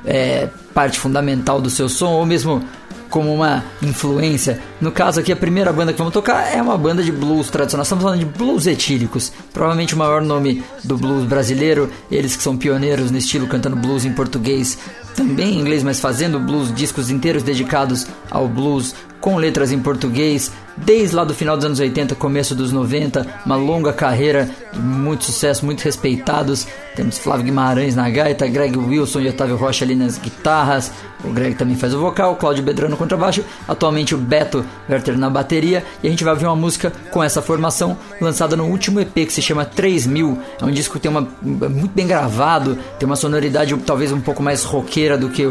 é, 0.05 0.49
parte 0.72 0.99
fundamental 0.99 1.61
do 1.61 1.68
seu 1.68 1.88
som, 1.88 2.12
ou 2.12 2.26
mesmo 2.26 2.62
como 3.11 3.34
uma 3.34 3.64
influência. 3.82 4.61
No 4.79 4.93
caso 4.93 5.20
aqui, 5.20 5.33
a 5.33 5.37
primeira 5.37 5.72
banda 5.72 5.93
que 5.93 5.99
vamos 5.99 6.12
tocar 6.12 6.55
é 6.55 6.61
uma 6.61 6.77
banda 6.77 7.03
de 7.03 7.11
blues 7.11 7.49
tradicional. 7.49 7.83
Estamos 7.83 8.05
falando 8.05 8.18
de 8.18 8.27
blues 8.27 8.66
etílicos, 8.66 9.33
provavelmente 9.51 9.95
o 9.95 9.99
maior 9.99 10.20
nome 10.20 10.62
do 10.85 10.99
blues 10.99 11.24
brasileiro. 11.24 11.91
Eles 12.11 12.37
que 12.37 12.43
são 12.43 12.59
pioneiros 12.59 13.11
no 13.11 13.16
estilo 13.16 13.47
cantando 13.47 13.74
blues 13.74 14.05
em 14.05 14.12
português, 14.12 14.77
também 15.14 15.55
em 15.55 15.61
inglês, 15.61 15.83
mas 15.83 15.99
fazendo 15.99 16.39
blues, 16.39 16.74
discos 16.74 17.11
inteiros 17.11 17.43
dedicados 17.43 18.07
ao 18.31 18.47
blues 18.47 18.95
com 19.20 19.37
letras 19.37 19.72
em 19.72 19.81
português, 19.81 20.53
desde 20.77 21.16
lá 21.16 21.24
do 21.24 21.35
final 21.35 21.57
dos 21.57 21.64
anos 21.64 21.81
80, 21.81 22.14
começo 22.14 22.55
dos 22.55 22.70
90, 22.70 23.27
uma 23.45 23.57
longa 23.57 23.93
carreira 23.93 24.49
muito 24.74 25.24
sucesso, 25.24 25.64
muito 25.64 25.83
respeitados. 25.83 26.66
Temos 26.95 27.18
Flávio 27.18 27.45
Guimarães 27.45 27.97
na 27.97 28.09
gaita, 28.11 28.47
Greg 28.47 28.77
Wilson 28.77 29.20
e 29.20 29.29
Otávio 29.29 29.57
Rocha 29.57 29.85
ali 29.85 29.95
nas 29.95 30.18
guitarras. 30.18 30.93
O 31.24 31.31
Greg 31.31 31.57
também 31.57 31.77
faz 31.77 31.95
o 31.95 31.99
vocal, 31.99 32.37
Cláudio 32.37 32.62
Bedrano 32.62 32.91
no 32.91 32.97
contrabaixo, 32.97 33.45
atualmente 33.66 34.14
o 34.14 34.18
Beto 34.18 34.64
Werther 34.89 35.17
na 35.17 35.31
bateria. 35.31 35.85
E 36.03 36.07
a 36.07 36.11
gente 36.11 36.25
vai 36.25 36.33
ouvir 36.33 36.47
uma 36.47 36.57
música 36.57 36.93
com 37.11 37.23
essa 37.23 37.43
formação, 37.43 37.97
lançada 38.21 38.57
no 38.57 38.64
último 38.67 39.01
EP 39.01 39.12
que 39.14 39.33
se 39.33 39.43
chama 39.43 39.64
3000. 39.64 40.39
É 40.61 40.64
um 40.64 40.71
disco 40.71 40.95
que 40.95 41.01
tem 41.01 41.11
uma 41.11 41.27
muito 41.43 41.93
bem 41.95 42.07
gravado, 42.07 42.79
tem 42.99 43.07
uma 43.07 43.17
sonoridade 43.17 43.77
talvez 43.79 44.12
um 44.12 44.21
pouco 44.21 44.43
mais 44.43 44.64
roqueira 44.64 45.17
do 45.17 45.29
que 45.29 45.45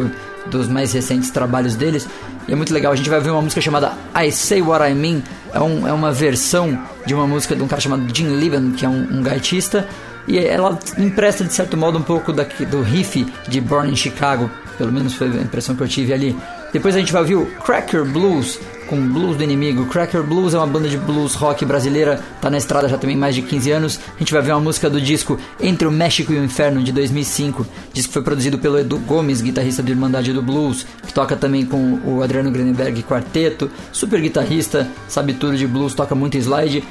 dos 0.47 0.67
mais 0.67 0.93
recentes 0.93 1.29
trabalhos 1.29 1.75
deles. 1.75 2.07
E 2.47 2.53
é 2.53 2.55
muito 2.55 2.73
legal, 2.73 2.91
a 2.91 2.95
gente 2.95 3.09
vai 3.09 3.19
ver 3.19 3.31
uma 3.31 3.41
música 3.41 3.61
chamada 3.61 3.93
I 4.15 4.31
Say 4.31 4.61
What 4.61 4.89
I 4.89 4.93
Mean. 4.93 5.23
É, 5.53 5.59
um, 5.59 5.87
é 5.87 5.93
uma 5.93 6.11
versão 6.11 6.77
de 7.05 7.13
uma 7.13 7.25
música 7.25 7.55
de 7.55 7.63
um 7.63 7.67
cara 7.67 7.81
chamado 7.81 8.03
Jim 8.13 8.37
Liban, 8.37 8.71
que 8.71 8.85
é 8.85 8.89
um, 8.89 9.19
um 9.19 9.23
gaitista. 9.23 9.87
E 10.27 10.39
ela 10.39 10.77
empresta 10.97 11.43
de 11.43 11.53
certo 11.53 11.77
modo 11.77 11.97
um 11.97 12.01
pouco 12.01 12.33
da, 12.33 12.43
do 12.43 12.81
riff 12.81 13.25
de 13.47 13.61
Born 13.61 13.91
in 13.91 13.95
Chicago, 13.95 14.49
pelo 14.77 14.91
menos 14.91 15.13
foi 15.13 15.27
a 15.27 15.41
impressão 15.41 15.75
que 15.75 15.83
eu 15.83 15.87
tive 15.87 16.13
ali. 16.13 16.35
Depois 16.73 16.95
a 16.95 16.99
gente 16.99 17.11
vai 17.11 17.21
ouvir 17.21 17.35
o 17.35 17.45
Cracker 17.63 18.03
Blues, 18.03 18.59
com 18.87 18.99
Blues 19.07 19.37
do 19.37 19.43
Inimigo. 19.43 19.85
Cracker 19.85 20.23
Blues 20.23 20.53
é 20.53 20.57
uma 20.57 20.67
banda 20.67 20.87
de 20.87 20.97
blues 20.97 21.33
rock 21.35 21.65
brasileira, 21.65 22.21
tá 22.41 22.49
na 22.49 22.57
estrada 22.57 22.87
já 22.87 22.97
tem 22.97 23.15
mais 23.15 23.35
de 23.35 23.41
15 23.41 23.71
anos. 23.71 23.99
A 24.15 24.19
gente 24.19 24.33
vai 24.33 24.41
ver 24.41 24.51
uma 24.51 24.61
música 24.61 24.89
do 24.89 24.99
disco 25.01 25.39
Entre 25.59 25.87
o 25.87 25.91
México 25.91 26.33
e 26.33 26.37
o 26.37 26.43
Inferno 26.43 26.83
de 26.83 26.91
2005. 26.91 27.65
disco 27.93 28.13
foi 28.13 28.21
produzido 28.21 28.57
pelo 28.57 28.79
Edu 28.79 28.97
Gomes, 28.99 29.41
guitarrista 29.41 29.81
do 29.81 29.91
Irmandade 29.91 30.33
do 30.33 30.41
Blues, 30.41 30.85
que 31.05 31.13
toca 31.13 31.35
também 31.35 31.65
com 31.65 31.99
o 32.05 32.21
Adriano 32.21 32.51
Grenenberg 32.51 33.03
Quarteto, 33.03 33.69
super 33.91 34.21
guitarrista, 34.21 34.87
sabe 35.07 35.33
tudo 35.33 35.57
de 35.57 35.67
blues, 35.67 35.93
toca 35.93 36.15
muito 36.15 36.37
slide 36.37 36.83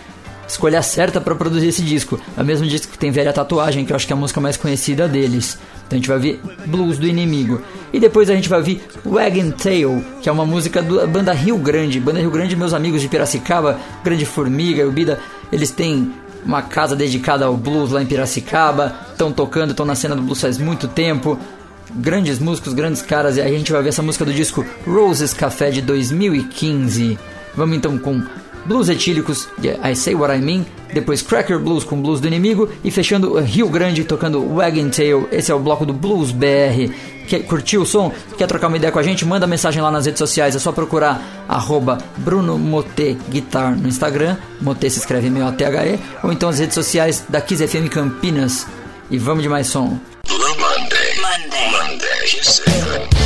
escolha 0.46 0.82
certa 0.82 1.20
para 1.20 1.34
produzir 1.34 1.68
esse 1.68 1.82
disco. 1.82 2.20
É 2.36 2.42
o 2.42 2.44
mesmo 2.44 2.66
disco 2.66 2.92
que 2.92 2.98
tem 2.98 3.10
Velha 3.10 3.32
Tatuagem, 3.32 3.84
que 3.84 3.92
eu 3.92 3.96
acho 3.96 4.06
que 4.06 4.12
é 4.12 4.16
a 4.16 4.18
música 4.18 4.40
mais 4.40 4.56
conhecida 4.56 5.08
deles. 5.08 5.58
Então 5.86 5.96
a 5.96 6.00
gente 6.00 6.08
vai 6.08 6.18
ver 6.18 6.40
Blues 6.66 6.98
do 6.98 7.06
Inimigo. 7.06 7.60
E 7.92 8.00
depois 8.00 8.30
a 8.30 8.34
gente 8.34 8.48
vai 8.48 8.58
ouvir 8.58 8.82
Wagon 9.04 9.50
Tail, 9.50 10.04
que 10.20 10.28
é 10.28 10.32
uma 10.32 10.46
música 10.46 10.82
da 10.82 11.06
banda 11.06 11.32
Rio 11.32 11.56
Grande. 11.58 12.00
Banda 12.00 12.20
Rio 12.20 12.30
Grande, 12.30 12.56
meus 12.56 12.72
amigos 12.72 13.00
de 13.00 13.08
Piracicaba, 13.08 13.78
Grande 14.02 14.24
Formiga 14.24 14.82
e 14.82 14.86
Ubida, 14.86 15.20
eles 15.52 15.70
têm 15.70 16.12
uma 16.44 16.62
casa 16.62 16.94
dedicada 16.94 17.46
ao 17.46 17.56
blues 17.56 17.90
lá 17.90 18.02
em 18.02 18.06
Piracicaba. 18.06 18.94
Estão 19.12 19.32
tocando, 19.32 19.70
estão 19.70 19.86
na 19.86 19.94
cena 19.94 20.16
do 20.16 20.22
blues 20.22 20.40
faz 20.40 20.58
muito 20.58 20.88
tempo. 20.88 21.38
Grandes 21.96 22.38
músicos, 22.38 22.72
grandes 22.72 23.02
caras. 23.02 23.36
E 23.36 23.40
aí 23.40 23.54
a 23.54 23.58
gente 23.58 23.72
vai 23.72 23.82
ver 23.82 23.90
essa 23.90 24.02
música 24.02 24.24
do 24.24 24.32
disco 24.32 24.64
Roses 24.86 25.32
Café 25.32 25.70
de 25.70 25.80
2015. 25.82 27.18
Vamos 27.56 27.76
então 27.76 27.96
com 27.98 28.22
blues 28.66 28.88
etílicos 28.88 29.48
I 29.82 29.94
Say 29.94 30.14
What 30.14 30.34
I 30.34 30.40
Mean, 30.40 30.64
depois 30.92 31.22
Cracker 31.22 31.58
Blues 31.58 31.84
com 31.84 32.00
blues 32.00 32.20
do 32.20 32.26
inimigo 32.26 32.68
e 32.82 32.90
fechando 32.90 33.38
Rio 33.40 33.68
Grande 33.68 34.04
tocando 34.04 34.46
Wagon 34.54 34.90
Tail. 34.90 35.28
Esse 35.32 35.50
é 35.50 35.54
o 35.54 35.58
bloco 35.58 35.84
do 35.84 35.92
Blues 35.92 36.30
BR. 36.30 36.92
Quer, 37.26 37.40
curtiu 37.44 37.82
o 37.82 37.86
som? 37.86 38.12
Quer 38.36 38.46
trocar 38.46 38.68
uma 38.68 38.76
ideia 38.76 38.92
com 38.92 38.98
a 38.98 39.02
gente? 39.02 39.24
Manda 39.24 39.46
mensagem 39.46 39.82
lá 39.82 39.90
nas 39.90 40.06
redes 40.06 40.18
sociais. 40.18 40.54
É 40.54 40.58
só 40.58 40.72
procurar 40.72 41.44
arroba 41.48 41.98
Bruno 42.18 42.60
Guitar 43.28 43.76
no 43.76 43.88
Instagram. 43.88 44.36
Moté 44.60 44.88
se 44.88 44.98
escreve 44.98 45.28
M-O-T-H-E. 45.28 45.98
Ou 46.22 46.32
então 46.32 46.48
as 46.48 46.58
redes 46.58 46.74
sociais 46.74 47.24
da 47.28 47.40
Kiss 47.40 47.66
FM 47.66 47.88
Campinas. 47.90 48.66
E 49.10 49.18
vamos 49.18 49.42
de 49.42 49.48
mais 49.48 49.66
som. 49.66 49.98
Monday. 50.28 51.14
Monday. 51.20 51.70
Monday. 51.70 53.23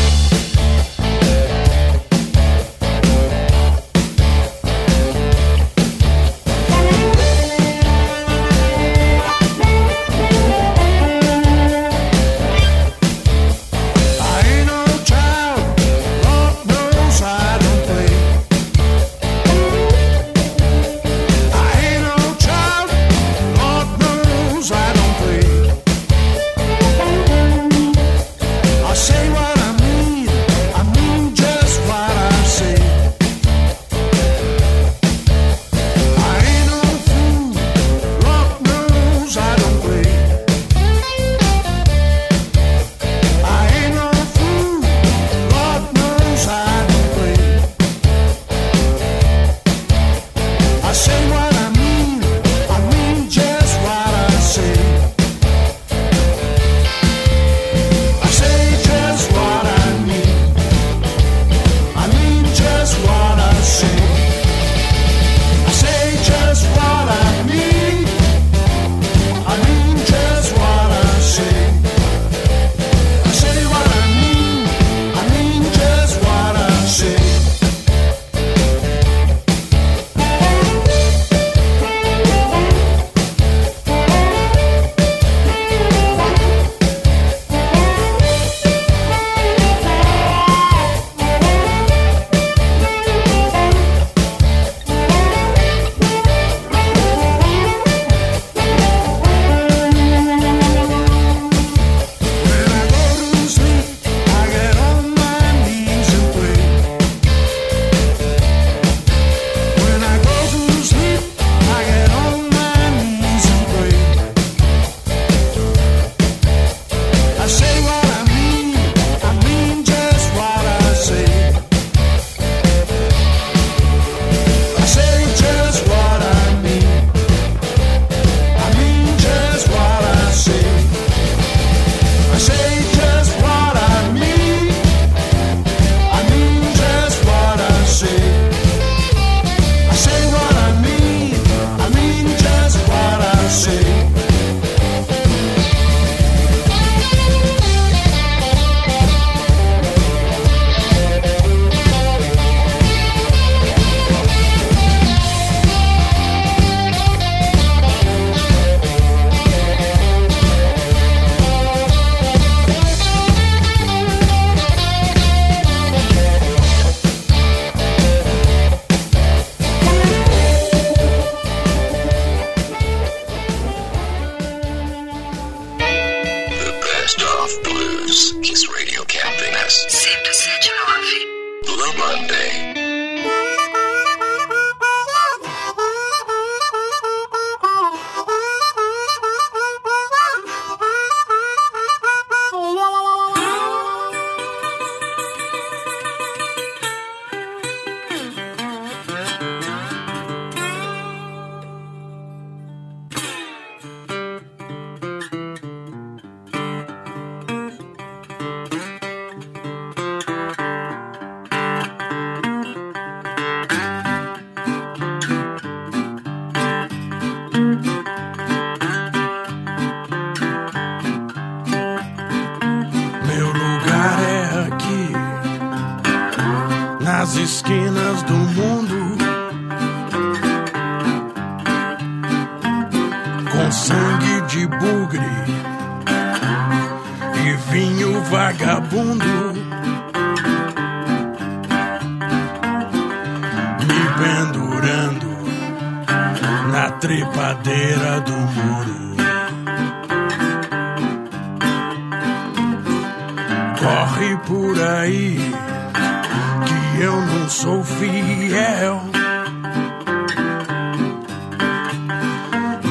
Fiel. 257.97 259.01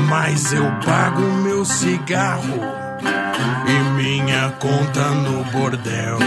Mas 0.09 0.53
eu 0.53 0.65
pago 0.85 1.21
meu 1.21 1.63
cigarro 1.65 2.59
e 3.67 3.89
minha 3.95 4.49
conta 4.59 5.09
no 5.09 5.43
bordel. 5.45 6.17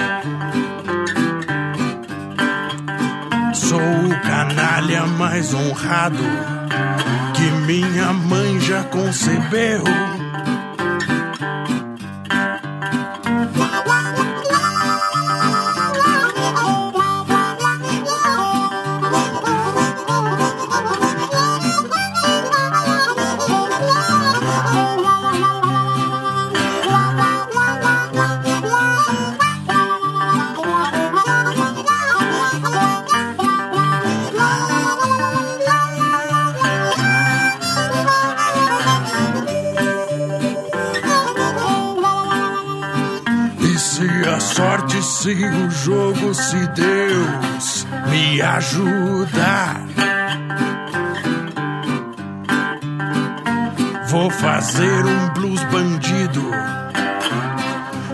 Sou 3.54 3.78
o 3.78 4.20
canalha 4.22 5.06
mais 5.06 5.54
honrado 5.54 6.24
que 7.34 7.50
minha 7.66 8.12
mãe 8.12 8.60
já 8.60 8.82
concebeu. 8.84 9.84
Ajudar, 48.56 49.86
vou 54.08 54.30
fazer 54.30 55.04
um 55.06 55.28
blues 55.34 55.62
bandido 55.64 56.50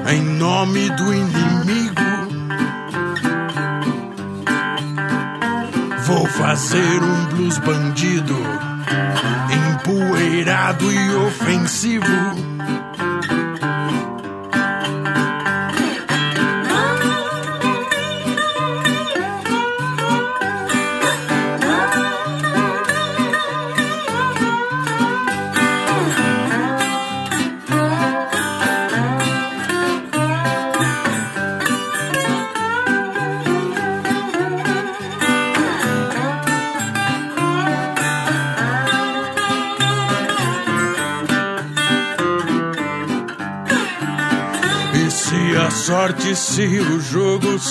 em 0.09 0.23
nome 0.23 0.91
do. 0.91 1.36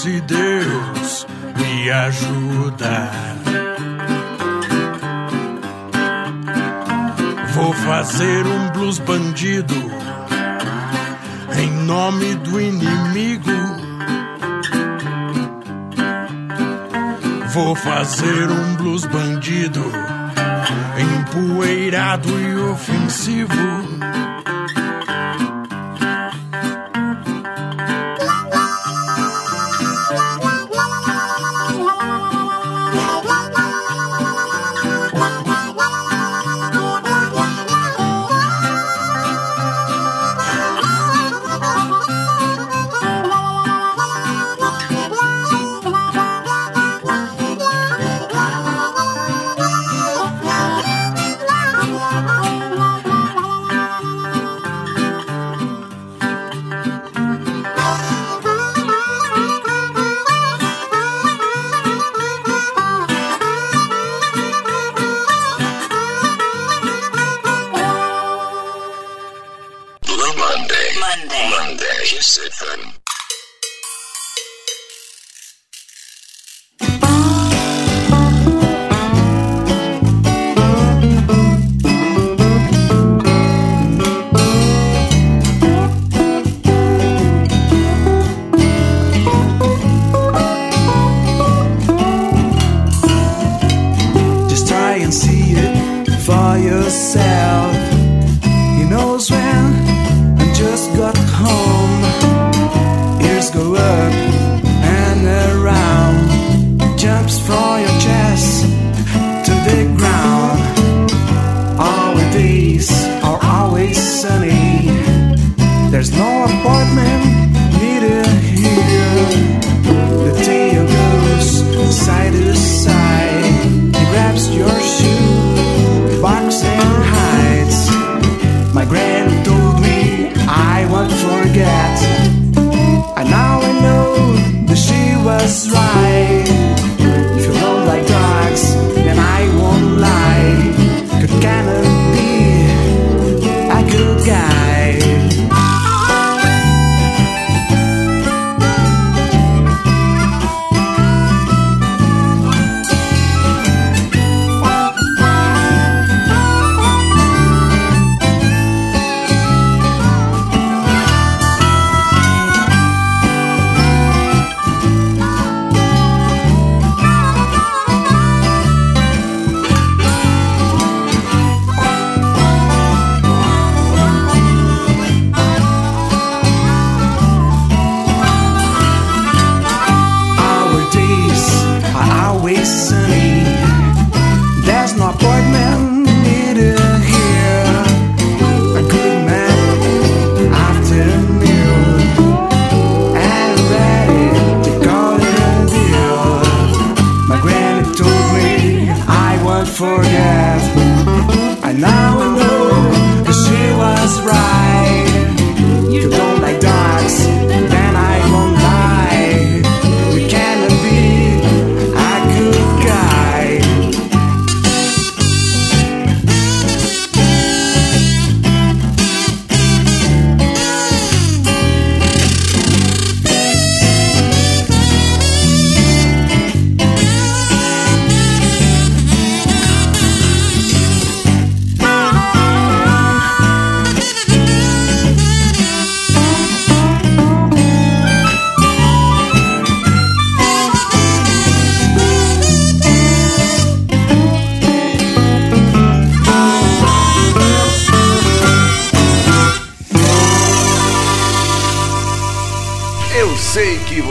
Se 0.06 0.22
Deus 0.22 1.26
me 1.58 1.90
ajudar, 1.90 3.36
vou 7.56 7.74
fazer 7.74 8.46
um 8.46 8.70
blues 8.70 9.00
bandido 9.00 9.74
em 11.58 11.72
nome 11.88 12.36
do 12.36 12.62
inimigo. 12.62 13.50
Vou 17.48 17.76
fazer 17.76 18.52
um 18.52 18.76
blues 18.76 19.06
bandido 19.06 19.92
empoeirado 21.00 22.30
e 22.30 22.56
ofensivo. 22.58 23.56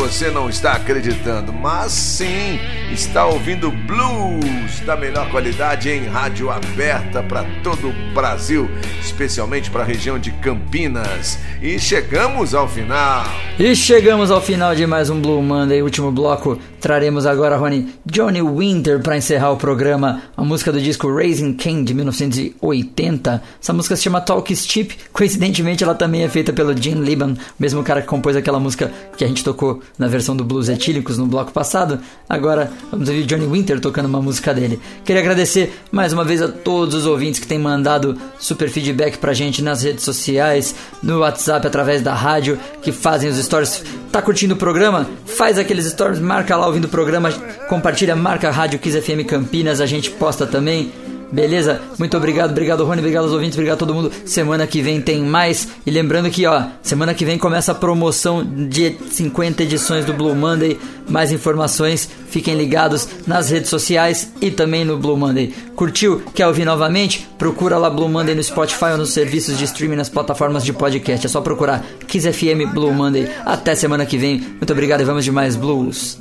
Você 0.05 0.30
não 0.30 0.50
está 0.50 0.74
acreditando, 0.74 1.50
mas 1.50 1.90
sim 1.90 2.61
está 2.93 3.26
ouvindo 3.26 3.70
blues 3.70 4.80
da 4.80 4.97
melhor 4.97 5.30
qualidade 5.30 5.89
em 5.89 6.07
rádio 6.07 6.51
aberta 6.51 7.22
para 7.22 7.45
todo 7.62 7.89
o 7.89 8.14
Brasil, 8.14 8.68
especialmente 9.01 9.70
para 9.70 9.82
a 9.82 9.87
região 9.87 10.18
de 10.18 10.30
Campinas. 10.32 11.39
E 11.62 11.78
chegamos 11.78 12.55
ao 12.55 12.68
final. 12.68 13.24
E 13.59 13.74
chegamos 13.74 14.30
ao 14.30 14.41
final 14.41 14.74
de 14.74 14.87
mais 14.87 15.11
um 15.11 15.20
Blue 15.20 15.43
Monday, 15.43 15.82
último 15.82 16.12
bloco. 16.12 16.59
Traremos 16.80 17.24
agora, 17.24 17.57
Rony, 17.57 17.95
Johnny 18.05 18.43
Winter 18.43 19.01
para 19.01 19.16
encerrar 19.16 19.53
o 19.53 19.57
programa. 19.57 20.22
A 20.37 20.45
música 20.45 20.70
do 20.70 20.80
disco 20.80 21.11
Raising 21.11 21.55
Cain 21.55 21.82
de 21.82 21.95
1980. 21.95 23.43
Essa 23.62 23.72
música 23.72 23.97
se 23.97 24.03
chama 24.03 24.20
Talk 24.20 24.55
Steep. 24.55 24.95
Coincidentemente, 25.11 25.82
ela 25.82 25.95
também 25.95 26.24
é 26.24 26.28
feita 26.28 26.53
pelo 26.53 26.76
Gene 26.76 27.01
Liban, 27.01 27.37
mesmo 27.59 27.82
cara 27.82 28.03
que 28.03 28.07
compôs 28.07 28.37
aquela 28.37 28.61
música 28.61 28.93
que 29.16 29.24
a 29.24 29.26
gente 29.26 29.43
tocou 29.43 29.80
na 29.99 30.07
versão 30.09 30.37
do 30.37 30.45
Blues 30.45 30.68
Etílicos 30.68 31.16
no 31.16 31.26
bloco 31.26 31.53
passado. 31.53 32.01
Agora 32.28 32.70
vamos 32.90 33.08
ouvir 33.08 33.24
Johnny 33.24 33.46
Winter 33.46 33.80
tocando 33.80 34.06
uma 34.06 34.20
música 34.20 34.52
dele. 34.52 34.80
Queria 35.04 35.20
agradecer 35.20 35.74
mais 35.90 36.12
uma 36.12 36.24
vez 36.24 36.42
a 36.42 36.48
todos 36.48 36.94
os 36.94 37.06
ouvintes 37.06 37.40
que 37.40 37.46
têm 37.46 37.58
mandado 37.58 38.16
super 38.38 38.68
feedback 38.68 39.18
pra 39.18 39.32
gente 39.32 39.62
nas 39.62 39.82
redes 39.82 40.04
sociais, 40.04 40.74
no 41.02 41.20
WhatsApp, 41.20 41.66
através 41.66 42.02
da 42.02 42.14
rádio, 42.14 42.58
que 42.82 42.92
fazem 42.92 43.30
os 43.30 43.36
stories. 43.36 43.82
Tá 44.10 44.20
curtindo 44.22 44.54
o 44.54 44.56
programa? 44.56 45.08
Faz 45.26 45.58
aqueles 45.58 45.86
stories, 45.86 46.20
marca 46.20 46.56
lá 46.56 46.66
ouvindo 46.66 46.84
o 46.84 46.88
programa, 46.88 47.32
compartilha, 47.68 48.14
marca 48.14 48.48
a 48.48 48.52
Rádio 48.52 48.78
Kiss 48.78 49.00
FM 49.00 49.26
Campinas, 49.26 49.80
a 49.80 49.86
gente 49.86 50.10
posta 50.10 50.46
também. 50.46 50.92
Beleza? 51.35 51.80
Muito 51.99 52.16
obrigado, 52.16 52.53
obrigado 52.53 52.85
Rony, 52.85 53.01
obrigado 53.01 53.24
aos 53.24 53.32
ouvintes, 53.32 53.57
obrigado 53.59 53.74
a 53.74 53.78
todo 53.78 53.93
mundo. 53.93 54.12
Semana 54.24 54.68
que 54.68 54.80
vem 54.80 55.01
tem 55.01 55.20
mais. 55.20 55.66
E 55.85 55.91
lembrando 55.91 56.30
que, 56.30 56.47
ó, 56.47 56.62
semana 56.80 57.12
que 57.12 57.24
vem 57.24 57.37
começa 57.37 57.72
a 57.72 57.74
promoção 57.74 58.45
de 58.45 58.97
50 59.11 59.64
edições 59.64 60.05
do 60.05 60.12
Blue 60.12 60.32
Monday. 60.32 60.78
Mais 61.09 61.32
informações, 61.32 62.09
fiquem 62.28 62.55
ligados 62.55 63.09
nas 63.26 63.51
redes 63.51 63.68
sociais 63.68 64.32
e 64.41 64.49
também 64.49 64.85
no 64.85 64.97
Blue 64.97 65.16
Monday. 65.16 65.53
Curtiu? 65.74 66.22
Quer 66.32 66.47
ouvir 66.47 66.64
novamente? 66.64 67.28
Procura 67.37 67.78
lá 67.78 67.91
Blue 67.91 68.09
Monday 68.09 68.37
no 68.37 68.43
Spotify 68.43 68.93
ou 68.93 68.99
nos 68.99 69.12
serviços 69.12 69.59
de 69.59 69.64
streaming 69.64 69.97
nas 69.97 70.09
plataformas 70.09 70.64
de 70.64 70.72
podcast. 70.72 71.26
É 71.26 71.28
só 71.28 71.41
procurar 71.41 71.85
Kiss 72.07 72.32
FM 72.32 72.72
Blue 72.72 72.95
Monday. 72.95 73.28
Até 73.45 73.74
semana 73.74 74.07
que 74.07 74.16
vem. 74.16 74.39
Muito 74.39 74.72
obrigado 74.72 75.01
e 75.01 75.05
vamos 75.05 75.24
de 75.24 75.32
mais 75.32 75.57
blues. 75.57 76.16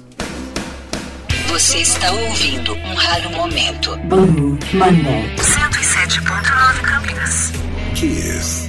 Você 1.54 1.78
está 1.78 2.12
ouvindo 2.12 2.74
um 2.74 2.96
raro 2.96 3.30
momento. 3.30 3.96
Blue 4.06 4.58
Monday. 4.74 5.36
107.9 5.38 6.82
Campinas. 6.82 7.52
Kiss. 7.94 8.63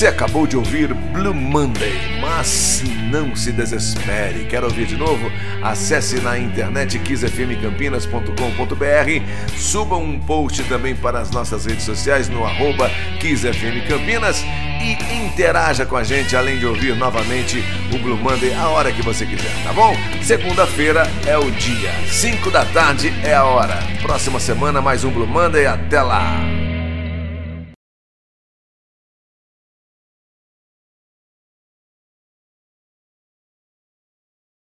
Você 0.00 0.06
acabou 0.06 0.46
de 0.46 0.56
ouvir 0.56 0.94
Blue 0.94 1.34
Monday, 1.34 1.92
mas 2.22 2.82
não 3.12 3.36
se 3.36 3.52
desespere. 3.52 4.46
Quer 4.46 4.64
ouvir 4.64 4.86
de 4.86 4.96
novo? 4.96 5.30
Acesse 5.62 6.18
na 6.22 6.38
internet 6.38 6.98
kissfmcampinas.com.br, 6.98 9.58
suba 9.58 9.98
um 9.98 10.18
post 10.18 10.64
também 10.64 10.96
para 10.96 11.20
as 11.20 11.30
nossas 11.30 11.66
redes 11.66 11.84
sociais 11.84 12.30
no 12.30 12.46
arroba 12.46 12.90
e 14.82 14.96
interaja 15.26 15.84
com 15.84 15.98
a 15.98 16.02
gente, 16.02 16.34
além 16.34 16.58
de 16.58 16.64
ouvir 16.64 16.96
novamente 16.96 17.62
o 17.94 17.98
Blue 17.98 18.16
Monday 18.16 18.54
a 18.54 18.70
hora 18.70 18.90
que 18.90 19.02
você 19.02 19.26
quiser, 19.26 19.52
tá 19.64 19.74
bom? 19.74 19.94
Segunda-feira 20.22 21.02
é 21.26 21.36
o 21.36 21.50
dia, 21.50 21.92
5 22.08 22.50
da 22.50 22.64
tarde 22.64 23.12
é 23.22 23.34
a 23.34 23.44
hora. 23.44 23.78
Próxima 24.00 24.40
semana 24.40 24.80
mais 24.80 25.04
um 25.04 25.10
Blue 25.10 25.26
Monday, 25.26 25.66
até 25.66 26.00
lá! 26.00 26.49